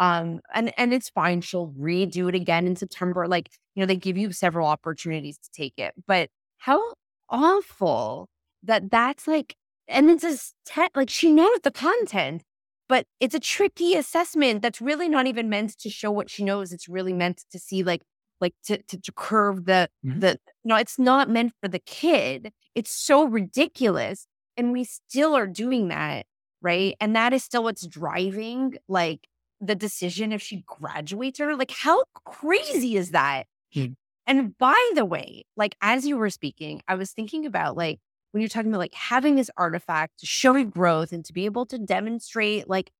[0.00, 1.42] Um, and and it's fine.
[1.42, 3.28] She'll redo it again in September.
[3.28, 5.92] Like, you know, they give you several opportunities to take it.
[6.08, 6.94] But how
[7.28, 8.28] awful
[8.62, 9.54] that that's like,
[9.88, 12.42] and it's a te- like she knows the content,
[12.88, 16.72] but it's a tricky assessment that's really not even meant to show what she knows.
[16.72, 18.02] It's really meant to see like
[18.40, 20.20] like to to, to curve the mm-hmm.
[20.20, 22.52] the no, it's not meant for the kid.
[22.74, 24.26] It's so ridiculous.
[24.56, 26.24] And we still are doing that,
[26.62, 26.96] right?
[27.00, 29.26] And that is still what's driving like
[29.60, 33.46] the decision if she graduates or like how crazy is that?
[33.74, 33.94] Mm.
[34.26, 37.98] And by the way, like as you were speaking, I was thinking about like
[38.32, 41.66] when you're talking about like having this artifact to show growth and to be able
[41.66, 42.90] to demonstrate like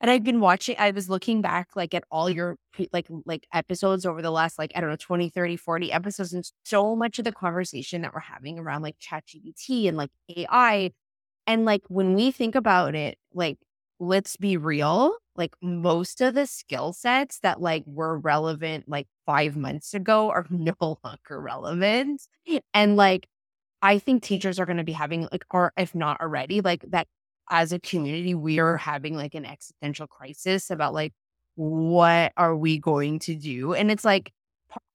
[0.00, 2.56] and I've been watching I was looking back like at all your
[2.92, 6.50] like like episodes over the last like I don't know 20 30 40 episodes and
[6.64, 10.92] so much of the conversation that we're having around like chat GPT and like AI
[11.46, 13.58] and like when we think about it like
[14.00, 19.56] let's be real like most of the skill sets that like were relevant like five
[19.56, 22.22] months ago are no longer relevant.
[22.74, 23.28] And like,
[23.82, 27.08] I think teachers are going to be having like, or if not already, like that
[27.50, 31.12] as a community, we are having like an existential crisis about like,
[31.56, 33.74] what are we going to do?
[33.74, 34.32] And it's like,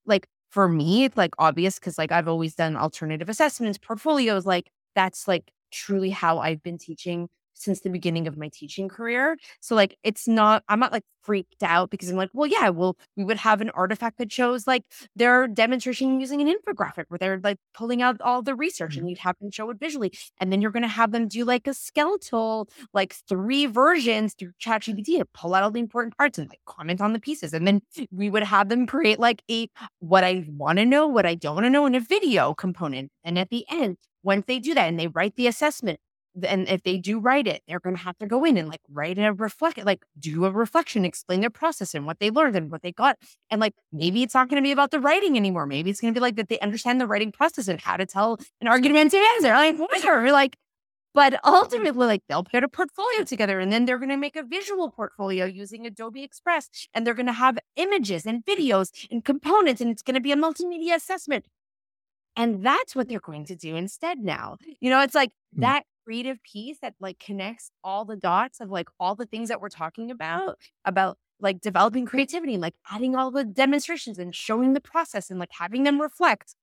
[0.05, 4.69] like for me, it's like obvious because like I've always done alternative assessments, portfolios, like
[4.95, 9.37] that's like truly how I've been teaching since the beginning of my teaching career.
[9.61, 12.97] So like it's not I'm not like freaked out because I'm like, well, yeah, well,
[13.15, 14.83] we would have an artifact that shows like
[15.15, 19.09] their demonstration using an infographic where they're like pulling out all the research and Mhm.
[19.11, 20.11] you'd have them show it visually.
[20.39, 25.17] And then you're gonna have them do like a skeletal, like three versions through ChatGPT
[25.19, 27.53] to pull out all the important parts and like comment on the pieces.
[27.53, 27.81] And then
[28.11, 31.55] we would have them create like a what I want to know, what I don't
[31.55, 33.11] want to know in a video component.
[33.23, 35.99] And at the end, once they do that and they write the assessment,
[36.41, 38.81] and if they do write it, they're going to have to go in and like
[38.89, 42.71] write a reflect, like do a reflection, explain their process and what they learned and
[42.71, 43.17] what they got.
[43.51, 45.65] And like maybe it's not going to be about the writing anymore.
[45.67, 48.05] Maybe it's going to be like that they understand the writing process and how to
[48.05, 49.49] tell an argumentative answer.
[49.49, 50.31] Like whatever.
[50.31, 50.55] Like,
[51.13, 54.43] but ultimately, like they'll put a portfolio together and then they're going to make a
[54.43, 59.79] visual portfolio using Adobe Express and they're going to have images and videos and components
[59.81, 61.45] and it's going to be a multimedia assessment.
[62.35, 64.57] And that's what they're going to do instead now.
[64.79, 65.61] You know, it's like Mm.
[65.61, 69.61] that creative piece that like connects all the dots of like all the things that
[69.61, 74.81] we're talking about, about like developing creativity, like adding all the demonstrations and showing the
[74.81, 76.55] process and like having them reflect.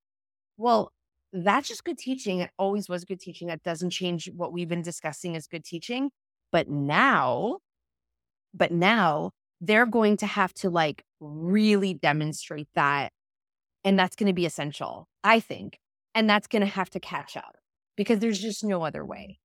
[0.57, 0.93] Well,
[1.33, 2.41] that's just good teaching.
[2.41, 3.49] It always was good teaching.
[3.49, 6.11] That doesn't change what we've been discussing as good teaching.
[6.51, 7.59] But now,
[8.53, 9.31] but now
[9.61, 13.13] they're going to have to like really demonstrate that.
[13.85, 15.79] And that's going to be essential, I think.
[16.15, 17.60] And that's going to have to catch up
[17.97, 19.39] because there's just no other way.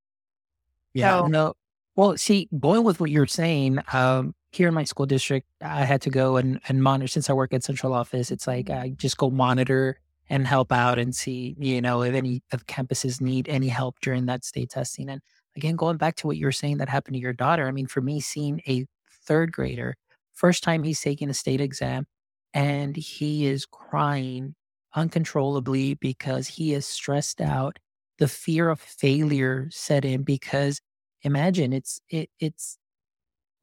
[0.93, 1.22] Yeah.
[1.22, 1.54] So- no.
[1.96, 6.02] Well, see, going with what you're saying, um, here in my school district, I had
[6.02, 8.32] to go and, and monitor since I work at central office.
[8.32, 12.41] It's like I just go monitor and help out and see, you know, if any
[12.52, 15.10] of campuses need any help during that state testing.
[15.10, 15.22] And
[15.56, 17.88] again, going back to what you were saying that happened to your daughter, I mean,
[17.88, 18.86] for me, seeing a
[19.26, 19.96] third grader,
[20.34, 22.08] first time he's taking a state exam,
[22.54, 24.56] and he is crying
[24.96, 27.80] uncontrollably because he is stressed out.
[28.20, 30.80] The fear of failure set in because
[31.24, 32.78] imagine it's it, it's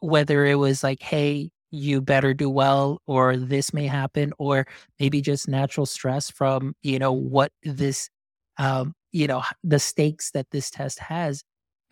[0.01, 4.67] whether it was like hey you better do well or this may happen or
[5.01, 8.11] maybe just natural stress from you know what this
[8.59, 11.43] um you know the stakes that this test has.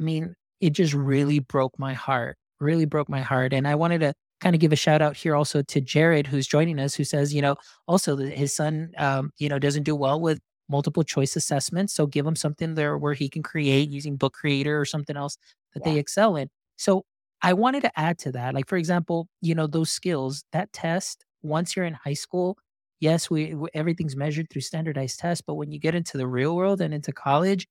[0.00, 4.00] I mean it just really broke my heart really broke my heart and i wanted
[4.00, 7.04] to kind of give a shout out here also to jared who's joining us who
[7.04, 7.56] says you know
[7.88, 10.38] also his son um you know doesn't do well with
[10.70, 14.80] multiple choice assessments so give him something there where he can create using book creator
[14.80, 15.36] or something else
[15.74, 17.04] that they excel in so
[17.42, 18.54] I wanted to add to that.
[18.54, 22.58] Like, for example, you know, those skills, that test, once you're in high school,
[23.00, 25.42] yes, we, everything's measured through standardized tests.
[25.46, 27.66] But when you get into the real world and into college,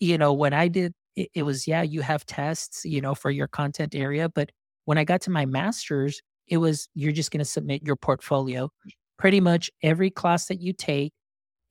[0.00, 3.30] you know, when I did, it, it was, yeah, you have tests, you know, for
[3.30, 4.28] your content area.
[4.28, 4.50] But
[4.86, 8.70] when I got to my master's, it was, you're just going to submit your portfolio.
[9.18, 11.12] Pretty much every class that you take,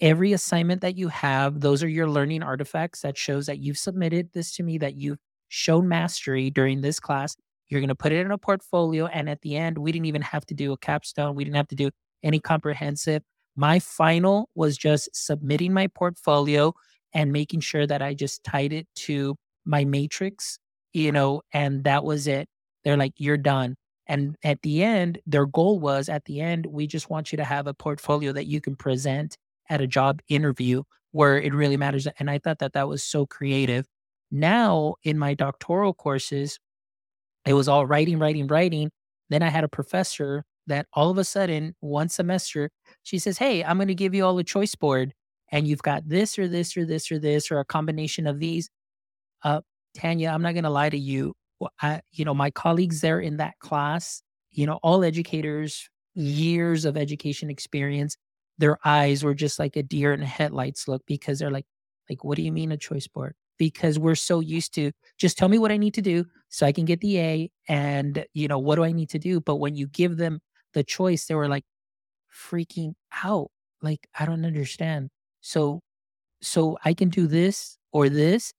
[0.04, 4.30] every assignment that you have, those are your learning artifacts that shows that you've submitted
[4.34, 7.38] this to me, that you've shown mastery during this class.
[7.70, 9.06] You're going to put it in a portfolio.
[9.06, 11.36] And at the end, we didn't even have to do a capstone.
[11.36, 11.90] We didn't have to do
[12.22, 13.24] any comprehensive.
[13.56, 16.74] My final was just submitting my portfolio
[17.14, 20.60] and making sure that I just tied it to my matrix,
[20.92, 22.50] you know, and that was it.
[22.84, 23.76] They're like, you're done.
[24.08, 27.46] And at the end, their goal was at the end, we just want you to
[27.46, 29.38] have a portfolio that you can present
[29.70, 32.08] at a job interview where it really matters.
[32.20, 33.86] And I thought that that was so creative.
[34.32, 36.60] Now, in my doctoral courses,
[37.46, 38.92] it was all writing, writing, writing.
[39.30, 42.70] Then I had a professor that all of a sudden, one semester,
[43.04, 45.14] she says, Hey, I'm going to give you all a choice board,
[45.52, 48.70] and you've got this or this or this or this or a combination of these.
[49.44, 49.62] Uh,
[49.94, 51.34] Tanya, I'm not going to lie to you.
[51.82, 56.98] I, you know, my colleagues there in that class, you know, all educators, years of
[56.98, 58.18] education experience,
[58.58, 61.66] their eyes were just like a deer in headlights look because they're like,
[62.10, 63.36] like, what do you mean a choice board?
[63.58, 66.72] Because we're so used to just tell me what I need to do so I
[66.72, 69.40] can get the A and, you know, what do I need to do?
[69.40, 70.40] But when you give them
[70.74, 71.64] the choice, they were like
[72.34, 72.94] freaking
[73.24, 73.50] out.
[73.82, 75.10] Like, I don't understand.
[75.42, 75.82] So,
[76.42, 78.54] so I can do this or this.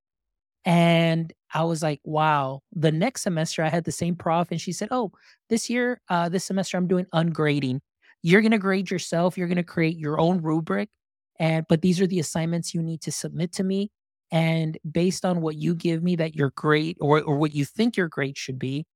[0.65, 2.61] And I was like, wow.
[2.73, 5.13] The next semester, I had the same prof, and she said, Oh,
[5.51, 7.81] this year, uh, this semester, I'm doing ungrading.
[8.25, 9.37] You're going to grade yourself.
[9.37, 10.89] You're going to create your own rubric.
[11.39, 13.91] And, but these are the assignments you need to submit to me.
[14.33, 17.99] And based on what you give me that your grade or, or what you think
[17.99, 18.87] your grade should be,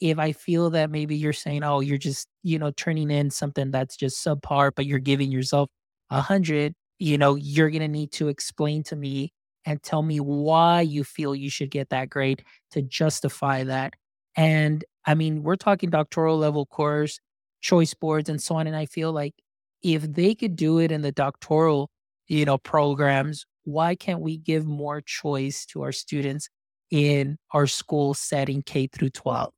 [0.00, 3.70] if I feel that maybe you're saying, oh, you're just, you know, turning in something
[3.70, 5.68] that's just subpar, but you're giving yourself
[6.08, 9.34] a hundred, you know, you're going to need to explain to me
[9.66, 13.92] and tell me why you feel you should get that grade to justify that.
[14.36, 17.20] And I mean, we're talking doctoral level course,
[17.60, 18.66] choice boards, and so on.
[18.66, 19.34] And I feel like
[19.82, 21.90] if they could do it in the doctoral,
[22.28, 26.48] you know, programs, why can't we give more choice to our students
[26.90, 29.52] in our school setting K through 12.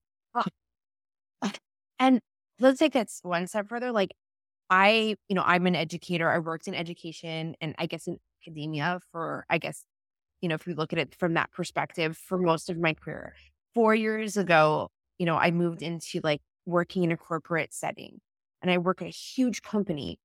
[1.98, 2.20] And
[2.58, 3.92] let's take that one step further.
[3.92, 4.10] Like
[4.68, 6.28] I, you know, I'm an educator.
[6.28, 9.84] I worked in education and I guess in academia for, I guess,
[10.40, 13.34] you know, if we look at it from that perspective for most of my career.
[13.74, 14.88] Four years ago,
[15.18, 18.20] you know, I moved into like working in a corporate setting
[18.62, 20.18] and I work at a huge company.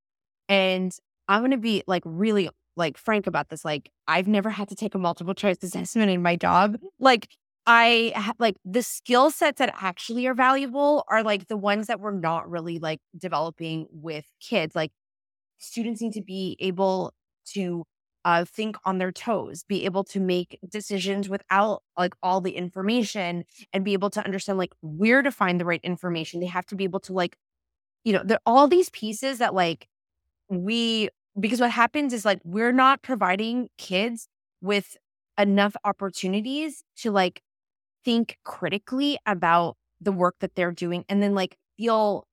[0.47, 0.93] And
[1.27, 3.65] I'm going to be like really like frank about this.
[3.65, 6.73] Like, I've never had to take a multiple choice assessment in my job.
[6.75, 6.87] Mm.
[6.99, 7.27] Like,
[7.65, 11.99] I ha- like the skill sets that actually are valuable are like the ones that
[11.99, 14.75] we're not really like developing with kids.
[14.75, 14.91] Like,
[15.57, 17.13] students need to be able
[17.53, 17.83] to
[18.27, 23.45] uh, think on their toes, be able to make decisions without like all the information
[23.71, 26.41] and be able to understand like where to find the right information.
[26.41, 27.37] They have to be able to like,
[28.03, 29.87] you know, there all these pieces that like
[30.49, 31.07] we
[31.39, 34.27] because what happens is like we're not providing kids
[34.61, 34.97] with
[35.39, 37.41] enough opportunities to like
[38.03, 42.27] think critically about the work that they're doing and then like feel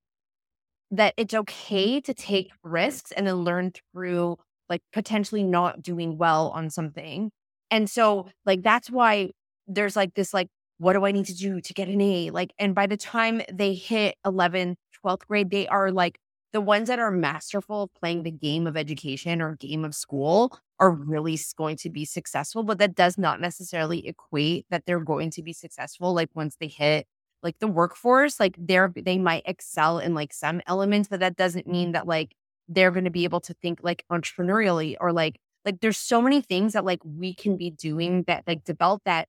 [0.91, 4.37] that it's okay to take risks and then learn through
[4.69, 7.31] like potentially not doing well on something.
[7.71, 9.31] And so like that's why
[9.67, 10.47] there's like this like
[10.77, 12.29] what do I need to do to get an A?
[12.31, 16.19] Like and by the time they hit 11th, 12th grade they are like
[16.55, 20.89] the ones that are masterful playing the game of education or game of school are
[20.89, 25.43] really going to be successful, but that does not necessarily equate that they're going to
[25.43, 26.13] be successful.
[26.13, 27.07] Like once they hit
[27.43, 31.67] like the workforce, like they're, they might excel in like some elements, but that doesn't
[31.67, 32.33] mean that like
[32.67, 36.41] they're going to be able to think like entrepreneurially or like, like there's so many
[36.41, 39.27] things that like we can be doing that like develop that.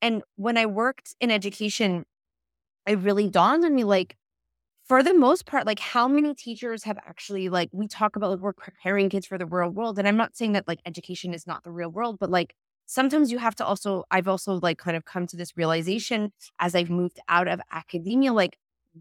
[0.00, 2.04] And when I worked in education,
[2.86, 4.16] it really dawned on me like,
[4.84, 8.40] for the most part, like how many teachers have actually like we talk about like
[8.40, 9.98] we're preparing kids for the real world.
[9.98, 12.54] And I'm not saying that like education is not the real world, but like
[12.86, 16.74] sometimes you have to also I've also like kind of come to this realization as
[16.74, 18.56] I've moved out of academia, like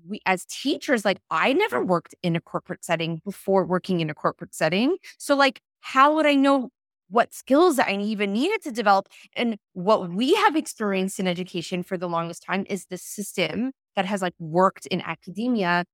[0.08, 4.14] we as teachers, like I never worked in a corporate setting before working in a
[4.14, 4.98] corporate setting.
[5.18, 6.70] So like how would I know
[7.10, 9.08] what skills I even needed to develop.
[9.36, 14.06] And what we have experienced in education for the longest time is the system that
[14.06, 15.86] has like worked in academia.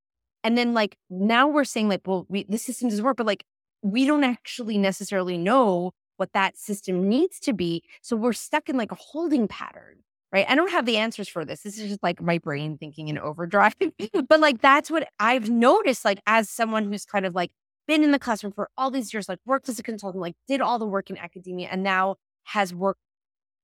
[0.43, 3.43] And then like now we're saying like, well, we, the system doesn't work, but like
[3.81, 7.83] we don't actually necessarily know what that system needs to be.
[8.01, 9.97] So we're stuck in like a holding pattern,
[10.33, 10.45] right?
[10.49, 11.61] I don't have the answers for this.
[11.61, 13.75] This is just like my brain thinking in overdrive.
[14.27, 17.51] but like that's what I've noticed, like as someone who's kind of like
[17.87, 20.59] been in the classroom for all these years, like worked as a consultant, like did
[20.59, 22.15] all the work in academia and now
[22.45, 22.97] has work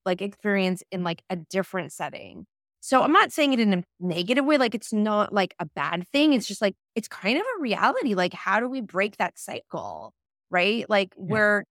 [0.05, 2.45] like experience in like a different setting.
[2.81, 6.07] So I'm not saying it in a negative way, like it's not like a bad
[6.09, 6.33] thing.
[6.33, 8.13] It's just like it's kind of a reality.
[8.13, 10.13] Like, how do we break that cycle?
[10.51, 10.89] Right?
[10.89, 11.23] Like yeah.
[11.23, 11.65] where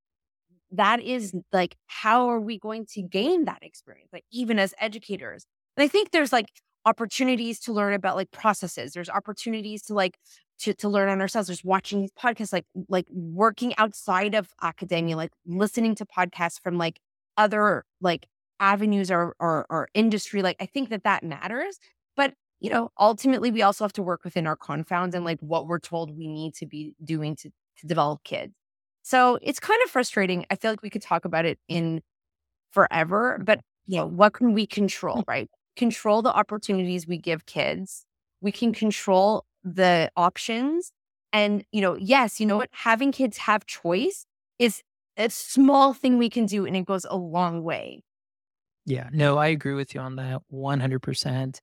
[0.73, 4.11] that is like, how are we going to gain that experience?
[4.13, 5.45] Like, even as educators.
[5.77, 6.47] And I think there's like
[6.85, 8.93] opportunities to learn about like processes.
[8.93, 10.17] There's opportunities to like
[10.61, 11.49] to, to learn on ourselves.
[11.49, 16.79] There's watching these podcasts, like like working outside of academia, like listening to podcasts from
[16.79, 16.99] like
[17.37, 18.27] other like
[18.61, 21.79] avenues or, or, or industry, like I think that that matters.
[22.17, 25.67] But you know, ultimately, we also have to work within our confounds and like what
[25.69, 28.53] we're told we need to be doing to to develop kids.
[29.09, 30.45] So it's kind of frustrating.
[30.51, 32.03] I feel like we could talk about it in
[32.73, 35.25] forever, but you know, what can we control, mm.
[35.27, 35.49] right?
[35.77, 38.05] Control the opportunities we give kids.
[38.43, 40.93] We can control the options.
[41.33, 42.69] And, you know, yes, you know what?
[42.71, 44.27] Having kids have choice
[44.59, 44.83] is
[45.17, 48.03] a small thing we can do and it goes a long way.
[48.85, 51.61] Yeah, no, I agree with you on that 100%.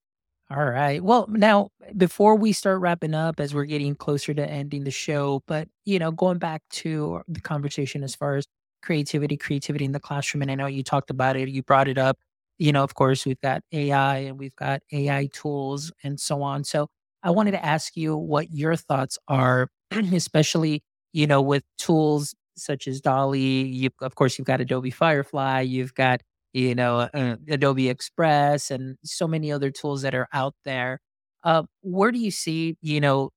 [0.51, 1.03] All right.
[1.03, 5.41] Well, now before we start wrapping up as we're getting closer to ending the show,
[5.47, 8.45] but you know, going back to the conversation as far as
[8.83, 11.97] creativity, creativity in the classroom and I know you talked about it, you brought it
[11.97, 12.17] up.
[12.59, 16.63] You know, of course, we've got AI and we've got AI tools and so on.
[16.63, 16.87] So,
[17.23, 22.87] I wanted to ask you what your thoughts are, especially, you know, with tools such
[22.87, 26.21] as DALL-E, you of course you've got Adobe Firefly, you've got
[26.55, 31.01] you know, uh, Adobe Express and so many other tools that are out there.
[31.43, 33.31] Uh, where do you see, you know,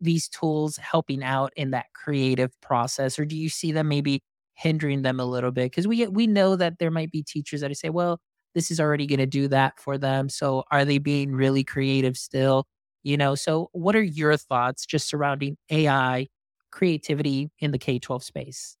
[0.00, 4.22] these tools helping out in that creative process, or do you see them maybe
[4.54, 5.64] hindering them a little bit?
[5.72, 8.20] Because we we know that there might be teachers that say, well,
[8.54, 10.28] this is already going to do that for them.
[10.28, 12.66] So are they being really creative still?
[13.02, 16.28] You know, so what are your thoughts just surrounding AI
[16.70, 18.76] creativity in the K 12 space?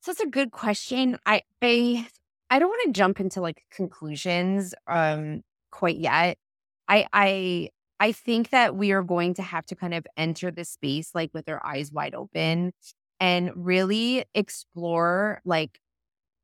[0.00, 1.18] So that's a good question.
[1.26, 2.08] I, I
[2.50, 6.38] I don't want to jump into like conclusions um quite yet.
[6.88, 7.70] I I
[8.00, 11.30] I think that we are going to have to kind of enter the space like
[11.34, 12.72] with our eyes wide open
[13.20, 15.80] and really explore like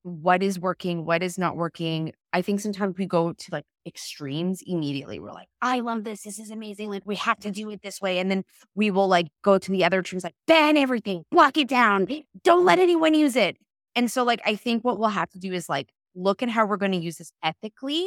[0.02, 2.12] what is working, what is not working.
[2.32, 5.18] I think sometimes we go to like extremes immediately.
[5.18, 6.22] We're like, I love this.
[6.22, 6.90] This is amazing.
[6.90, 8.18] Like, we have to do it this way.
[8.18, 8.44] And then
[8.74, 12.07] we will like go to the other extremes, like, ban everything, block it down,
[12.42, 13.57] don't let anyone use it.
[13.97, 16.66] And so, like, I think what we'll have to do is like look at how
[16.66, 18.07] we're going to use this ethically.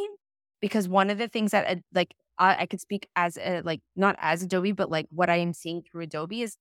[0.62, 3.82] Because one of the things that, uh, like, I, I could speak as a, like,
[3.96, 6.58] not as Adobe, but like what I am seeing through Adobe is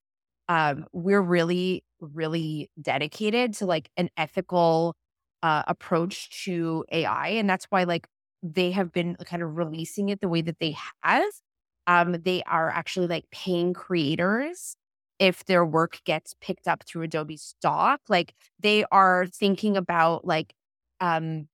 [0.49, 4.95] um, we're really, really dedicated to like an ethical
[5.43, 7.29] uh, approach to AI.
[7.29, 8.07] And that's why, like,
[8.43, 11.25] they have been kind of releasing it the way that they have.
[11.87, 14.77] Um, they are actually like paying creators
[15.19, 18.01] if their work gets picked up through Adobe Stock.
[18.09, 20.55] Like, they are thinking about like
[21.01, 21.49] um,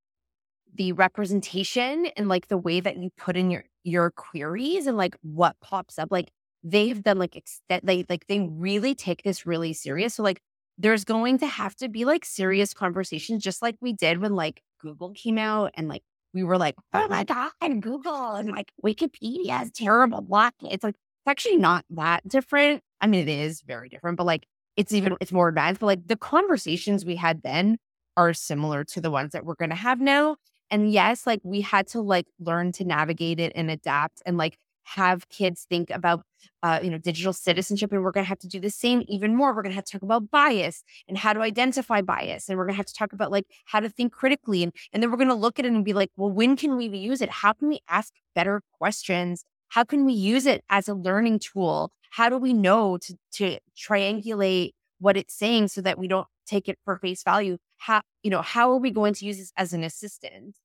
[0.74, 5.16] the representation and like the way that you put in your your queries and like
[5.22, 6.08] what pops up.
[6.10, 6.30] Like,
[6.62, 10.14] they've done like extent they like they really take this really serious.
[10.14, 10.40] So like
[10.78, 14.62] there's going to have to be like serious conversations, just like we did when like
[14.80, 16.02] Google came out and like
[16.34, 20.22] we were like, oh my God, and Google and like Wikipedia is terrible.
[20.22, 22.82] Block it's like it's actually not that different.
[23.03, 24.46] I mean, it is very different, but like
[24.76, 25.80] it's even it's more advanced.
[25.80, 27.78] But like the conversations we had then
[28.16, 30.36] are similar to the ones that we're gonna have now.
[30.70, 34.57] And yes, like we had to like learn to navigate it and adapt and like
[34.84, 36.22] have kids think about
[36.62, 39.34] uh, you know digital citizenship and we're going to have to do the same even
[39.34, 42.59] more we're going to have to talk about bias and how to identify bias and
[42.59, 45.11] we're going to have to talk about like how to think critically and, and then
[45.11, 47.30] we're going to look at it and be like well when can we use it
[47.30, 51.92] how can we ask better questions how can we use it as a learning tool
[52.12, 56.68] how do we know to to triangulate what it's saying so that we don't take
[56.68, 59.72] it for face value how you know how are we going to use this as
[59.72, 60.56] an assistant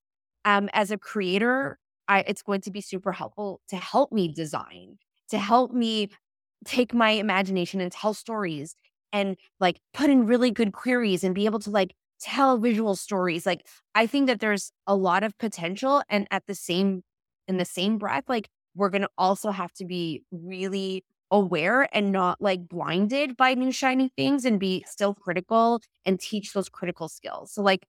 [0.46, 1.78] um, as a creator
[2.08, 4.98] I, it's going to be super helpful to help me design,
[5.30, 6.10] to help me
[6.66, 8.76] take my imagination and tell stories
[9.14, 13.46] and like put in really good queries and be able to like tell visual stories.
[13.46, 17.04] Like I think that there's a lot of potential and at the same
[17.48, 22.12] in the same breath like we're going to also have to be really aware and
[22.12, 27.10] not like blinded by new shiny things and be still critical and teach those critical
[27.10, 27.52] skills.
[27.52, 27.86] So like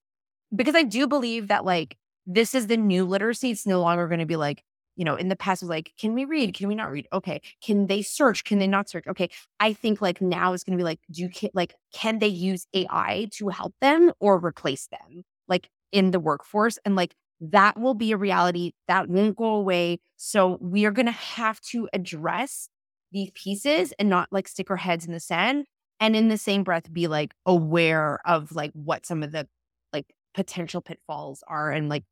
[0.54, 3.50] because I do believe that like this is the new literacy.
[3.50, 4.62] It's no longer going to be like,
[4.96, 6.54] you know, in the past was like, can we read?
[6.54, 7.06] Can we not read?
[7.12, 7.40] Okay.
[7.62, 8.44] Can they search?
[8.44, 9.06] Can they not search?
[9.06, 9.30] Okay.
[9.60, 12.28] I think like now it's going to be like, do you can, like, can they
[12.28, 16.78] use AI to help them or replace them like in the workforce?
[16.84, 20.00] And like that will be a reality that won't go away.
[20.16, 22.68] So we are going to have to address
[23.12, 25.66] these pieces and not like stick our heads in the sand.
[26.00, 29.48] And in the same breath, be like aware of like what some of the
[29.92, 32.04] like potential pitfalls are and like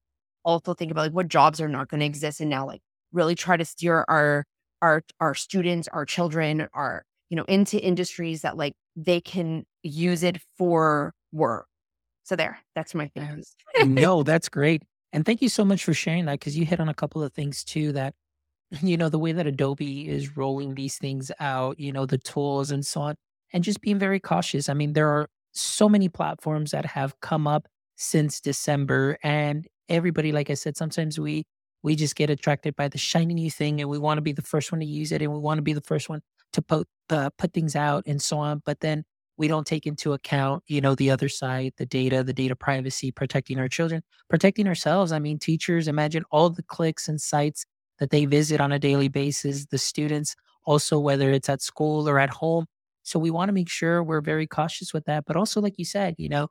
[0.44, 2.80] also think about like what jobs are not going to exist and now like
[3.12, 4.44] really try to steer our
[4.82, 10.22] our our students our children our you know into industries that like they can use
[10.22, 11.66] it for work.
[12.24, 13.44] So there that's my thing.
[13.84, 14.82] No that's great.
[15.12, 17.32] And thank you so much for sharing that because you hit on a couple of
[17.32, 18.14] things too that
[18.82, 22.70] you know the way that adobe is rolling these things out you know the tools
[22.70, 23.14] and so on
[23.52, 27.46] and just being very cautious i mean there are so many platforms that have come
[27.46, 31.44] up since december and everybody, like I said, sometimes we
[31.82, 34.42] we just get attracted by the shiny new thing and we want to be the
[34.42, 36.20] first one to use it and we want to be the first one
[36.52, 38.62] to put uh, put things out and so on.
[38.64, 39.04] But then
[39.36, 43.10] we don't take into account, you know, the other side, the data, the data privacy,
[43.12, 45.12] protecting our children, protecting ourselves.
[45.12, 47.66] I mean, teachers, imagine all the clicks and sites
[47.98, 50.34] that they visit on a daily basis, the students
[50.64, 52.66] also, whether it's at school or at home.
[53.02, 55.24] So we want to make sure we're very cautious with that.
[55.26, 56.48] But also, like you said, you know,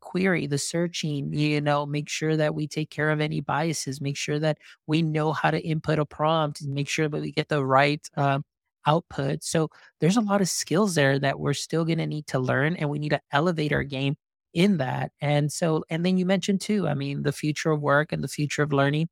[0.00, 4.16] query, the searching, you know, make sure that we take care of any biases, make
[4.16, 7.64] sure that we know how to input a prompt, make sure that we get the
[7.64, 8.44] right um,
[8.86, 9.42] output.
[9.42, 9.68] So
[10.00, 12.88] there's a lot of skills there that we're still going to need to learn and
[12.90, 14.16] we need to elevate our game
[14.54, 15.12] in that.
[15.20, 18.28] And so, and then you mentioned too, I mean, the future of work and the
[18.28, 19.08] future of learning.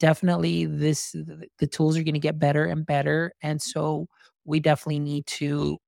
[0.00, 1.12] Definitely, this
[1.58, 4.06] the tools are going to get better and better, and so
[4.44, 5.78] we definitely need to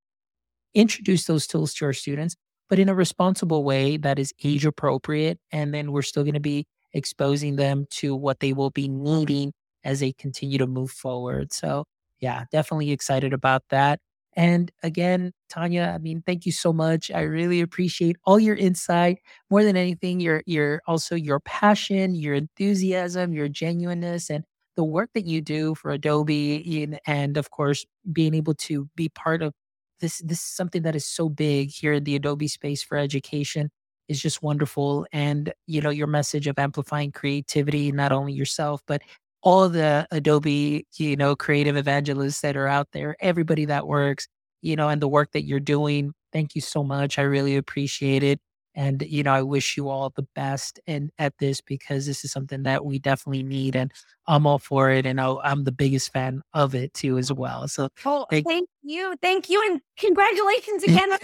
[0.74, 2.36] introduce those tools to our students
[2.68, 5.38] but in a responsible way that is age appropriate.
[5.52, 9.52] And then we're still going to be exposing them to what they will be needing
[9.84, 11.52] as they continue to move forward.
[11.52, 11.84] So,
[12.20, 14.00] yeah, definitely excited about that.
[14.36, 17.10] And again, Tanya, I mean, thank you so much.
[17.10, 19.18] I really appreciate all your insight.
[19.50, 24.44] More than anything, your your also your passion, your enthusiasm, your genuineness, and
[24.76, 29.42] the work that you do for Adobe, and of course, being able to be part
[29.42, 29.52] of
[30.00, 33.70] this this is something that is so big here in the Adobe space for education
[34.08, 35.06] is just wonderful.
[35.12, 39.02] And you know, your message of amplifying creativity, not only yourself, but
[39.42, 44.28] all the Adobe, you know, creative evangelists that are out there, everybody that works,
[44.62, 46.12] you know, and the work that you're doing.
[46.32, 47.18] Thank you so much.
[47.18, 48.40] I really appreciate it.
[48.76, 52.30] And, you know, I wish you all the best and at this because this is
[52.30, 53.74] something that we definitely need.
[53.74, 53.90] And
[54.28, 55.06] I'm all for it.
[55.06, 57.66] And i am the biggest fan of it too, as well.
[57.66, 59.16] So oh, thank, thank you.
[59.20, 59.60] Thank you.
[59.68, 61.08] And congratulations again.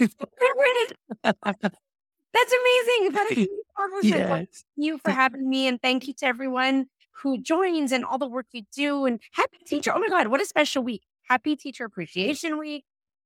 [2.33, 3.47] That's amazing.
[3.77, 4.27] That yes.
[4.27, 5.67] Thank you for having me.
[5.67, 6.87] And thank you to everyone
[7.21, 9.05] who joins and all the work you do.
[9.05, 9.91] And happy teacher.
[9.93, 11.03] Oh my God, what a special week.
[11.27, 12.85] Happy Teacher Appreciation Week.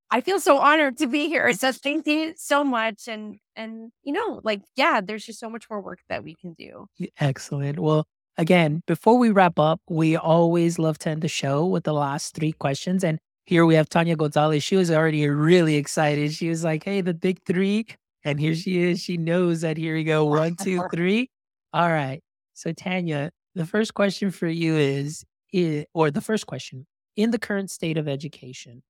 [0.09, 1.53] I feel so honored to be here.
[1.53, 3.07] So thank you so much.
[3.07, 6.53] And and you know, like, yeah, there's just so much more work that we can
[6.53, 6.87] do.
[7.19, 7.79] Excellent.
[7.79, 8.05] Well,
[8.37, 12.35] again, before we wrap up, we always love to end the show with the last
[12.35, 13.03] three questions.
[13.03, 14.63] And here we have Tanya Gonzalez.
[14.63, 16.33] She was already really excited.
[16.33, 17.85] She was like, hey, the big three.
[18.23, 18.99] And here she is.
[18.99, 20.25] She knows that here we go.
[20.25, 21.29] One, two, three.
[21.73, 22.21] All right.
[22.53, 27.39] So Tanya, the first question for you is, is or the first question, in the
[27.39, 28.83] current state of education,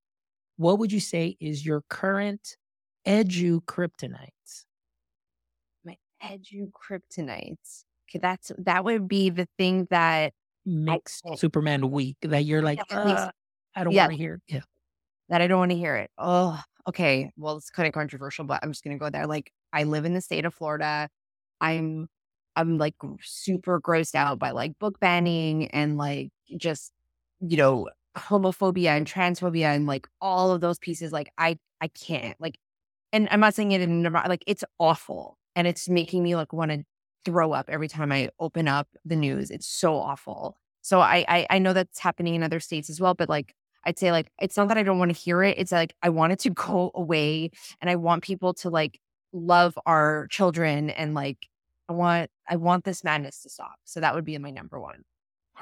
[0.57, 2.57] what would you say is your current
[3.07, 4.65] edu kryptonite?
[5.83, 7.83] My edu kryptonite.
[8.09, 10.33] Okay, that's that would be the thing that
[10.65, 12.17] makes I, Superman weak.
[12.21, 13.31] That you're like, uh,
[13.75, 14.35] I don't yeah, want to hear.
[14.47, 14.53] It.
[14.53, 14.61] Yeah,
[15.29, 16.11] that I don't want to hear it.
[16.17, 17.31] Oh, okay.
[17.37, 19.25] Well, it's kind of controversial, but I'm just gonna go there.
[19.27, 21.09] Like, I live in the state of Florida.
[21.59, 22.07] I'm
[22.55, 26.91] I'm like super grossed out by like book banning and like just
[27.39, 32.35] you know homophobia and transphobia and like all of those pieces like i i can't
[32.41, 32.57] like
[33.13, 36.71] and i'm not saying it in like it's awful and it's making me like want
[36.71, 36.83] to
[37.25, 39.51] throw up every time i open up the news.
[39.51, 40.57] It's so awful.
[40.81, 43.53] So I, I i know that's happening in other states as well but like
[43.85, 46.09] i'd say like it's not that i don't want to hear it it's like i
[46.09, 48.99] want it to go away and i want people to like
[49.31, 51.47] love our children and like
[51.91, 55.03] i want i want this madness to stop so that would be my number one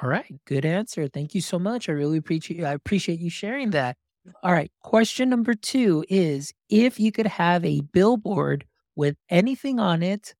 [0.02, 1.10] all right, good answer.
[1.10, 1.90] Thank you so much.
[1.90, 2.66] I really appreciate you.
[2.66, 3.98] I appreciate you sharing that.
[4.26, 4.48] Mm-hmm.
[4.48, 8.66] All right, question number 2 is if you could have a billboard
[8.96, 10.36] with anything on it,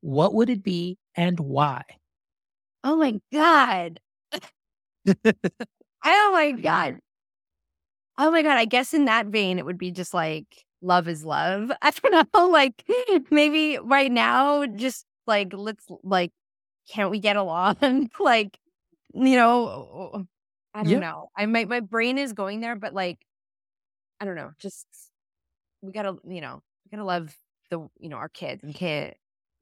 [0.00, 1.82] what would it be and why?
[2.82, 4.00] Oh my god.
[5.06, 6.98] oh my god.
[8.18, 11.24] Oh my god, I guess in that vein it would be just like love is
[11.24, 11.70] love.
[11.82, 12.84] I don't know, like
[13.30, 16.32] maybe right now just like let's like
[16.88, 18.10] can't we get along?
[18.20, 18.58] like
[19.14, 20.22] you know, uh,
[20.74, 21.30] I don't know.
[21.36, 23.24] I might my brain is going there, but like,
[24.20, 24.50] I don't know.
[24.58, 24.86] Just
[25.82, 27.34] we gotta, you know, we gotta love
[27.70, 28.62] the, you know, our kids.
[28.62, 29.14] We can't,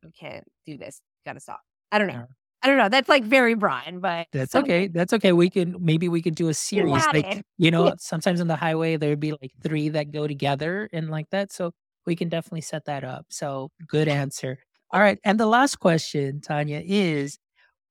[0.03, 1.01] we can't do this.
[1.25, 1.61] We gotta stop.
[1.91, 2.27] I don't know.
[2.63, 2.89] I don't know.
[2.89, 4.87] That's like very Brian, but that's okay.
[4.87, 5.33] That's okay.
[5.33, 7.05] We can maybe we could do a series.
[7.13, 7.47] Like it.
[7.59, 11.29] you know, sometimes on the highway there'd be like three that go together and like
[11.31, 11.53] that.
[11.53, 11.73] So
[12.07, 13.27] we can definitely set that up.
[13.29, 14.59] So good answer.
[14.93, 15.19] All right.
[15.25, 17.39] And the last question, Tanya, is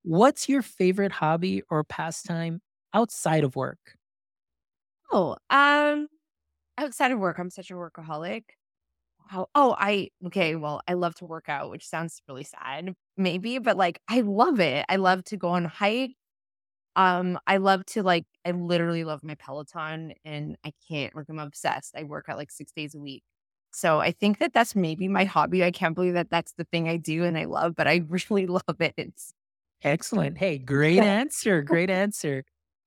[0.03, 2.61] What's your favorite hobby or pastime
[2.93, 3.97] outside of work?
[5.11, 6.07] Oh, um,
[6.77, 8.43] outside of work, I'm such a workaholic.
[9.27, 13.59] How, oh, I, okay, well, I love to work out, which sounds really sad, maybe,
[13.59, 14.85] but like, I love it.
[14.89, 16.15] I love to go on hike.
[16.97, 21.39] Um, I love to like, I literally love my Peloton and I can't, like, I'm
[21.39, 21.95] obsessed.
[21.97, 23.23] I work out like six days a week.
[23.71, 25.63] So I think that that's maybe my hobby.
[25.63, 28.47] I can't believe that that's the thing I do and I love, but I really
[28.47, 28.93] love it.
[28.97, 29.33] It's
[29.83, 30.37] Excellent.
[30.37, 31.61] Hey, great answer.
[31.61, 32.43] Great answer.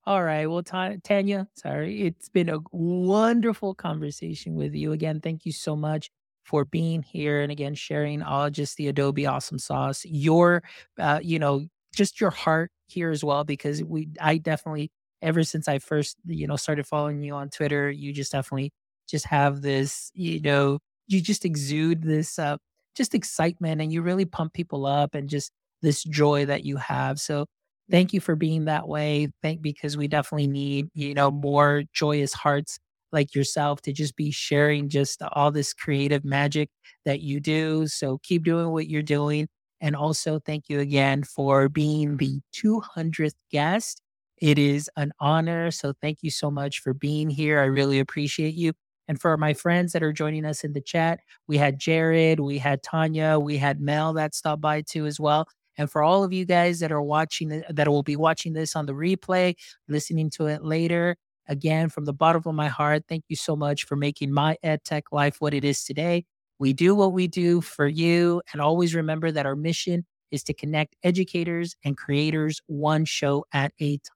[0.06, 0.46] All right.
[0.46, 2.02] Well, Tanya, sorry.
[2.02, 4.92] It's been a wonderful conversation with you.
[4.92, 6.10] Again, thank you so much
[6.44, 10.04] for being here and again sharing all just the Adobe awesome sauce.
[10.04, 10.62] Your
[10.98, 11.66] uh, you know,
[11.96, 14.90] just your heart here as well because we I definitely
[15.22, 18.72] ever since I first, you know, started following you on Twitter, you just definitely
[19.08, 22.56] just have this, you know, you just exude this uh
[22.96, 25.52] just excitement and you really pump people up and just
[25.82, 27.20] this joy that you have.
[27.20, 27.46] So
[27.90, 29.28] thank you for being that way.
[29.42, 32.78] Thank because we definitely need, you know, more joyous hearts
[33.12, 36.68] like yourself to just be sharing just all this creative magic
[37.04, 37.86] that you do.
[37.86, 39.48] So keep doing what you're doing.
[39.80, 44.00] And also thank you again for being the 200th guest.
[44.38, 45.70] It is an honor.
[45.70, 47.60] So thank you so much for being here.
[47.60, 48.72] I really appreciate you.
[49.08, 52.58] And for my friends that are joining us in the chat, we had Jared, we
[52.58, 55.46] had Tanya, we had Mel that stopped by too as well.
[55.76, 58.86] And for all of you guys that are watching, that will be watching this on
[58.86, 59.54] the replay,
[59.88, 61.16] listening to it later,
[61.48, 65.02] again, from the bottom of my heart, thank you so much for making my EdTech
[65.12, 66.24] life what it is today.
[66.58, 68.40] We do what we do for you.
[68.52, 73.72] And always remember that our mission is to connect educators and creators one show at
[73.80, 74.13] a time.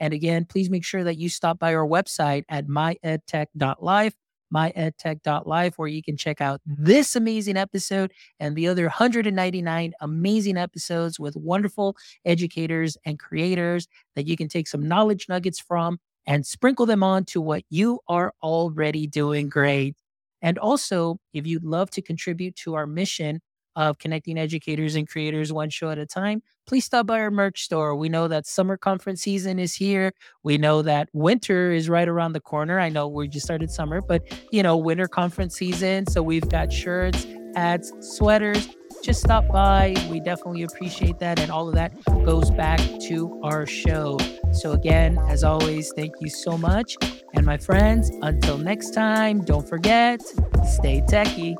[0.00, 4.14] And again, please make sure that you stop by our website at myedtech.life
[4.52, 11.18] myedtech.life, where you can check out this amazing episode and the other 199 amazing episodes
[11.20, 13.86] with wonderful educators and creators
[14.16, 18.00] that you can take some knowledge nuggets from and sprinkle them on to what you
[18.08, 19.96] are already doing great.
[20.42, 23.40] And also, if you'd love to contribute to our mission
[23.78, 27.62] of connecting educators and creators one show at a time, please stop by our merch
[27.62, 27.94] store.
[27.94, 30.12] We know that summer conference season is here.
[30.42, 32.80] We know that winter is right around the corner.
[32.80, 36.08] I know we just started summer, but you know, winter conference season.
[36.08, 37.24] So we've got shirts,
[37.54, 38.68] hats, sweaters.
[39.00, 39.94] Just stop by.
[40.10, 41.38] We definitely appreciate that.
[41.38, 44.18] And all of that goes back to our show.
[44.50, 46.96] So, again, as always, thank you so much.
[47.34, 50.20] And my friends, until next time, don't forget,
[50.66, 51.54] stay techie.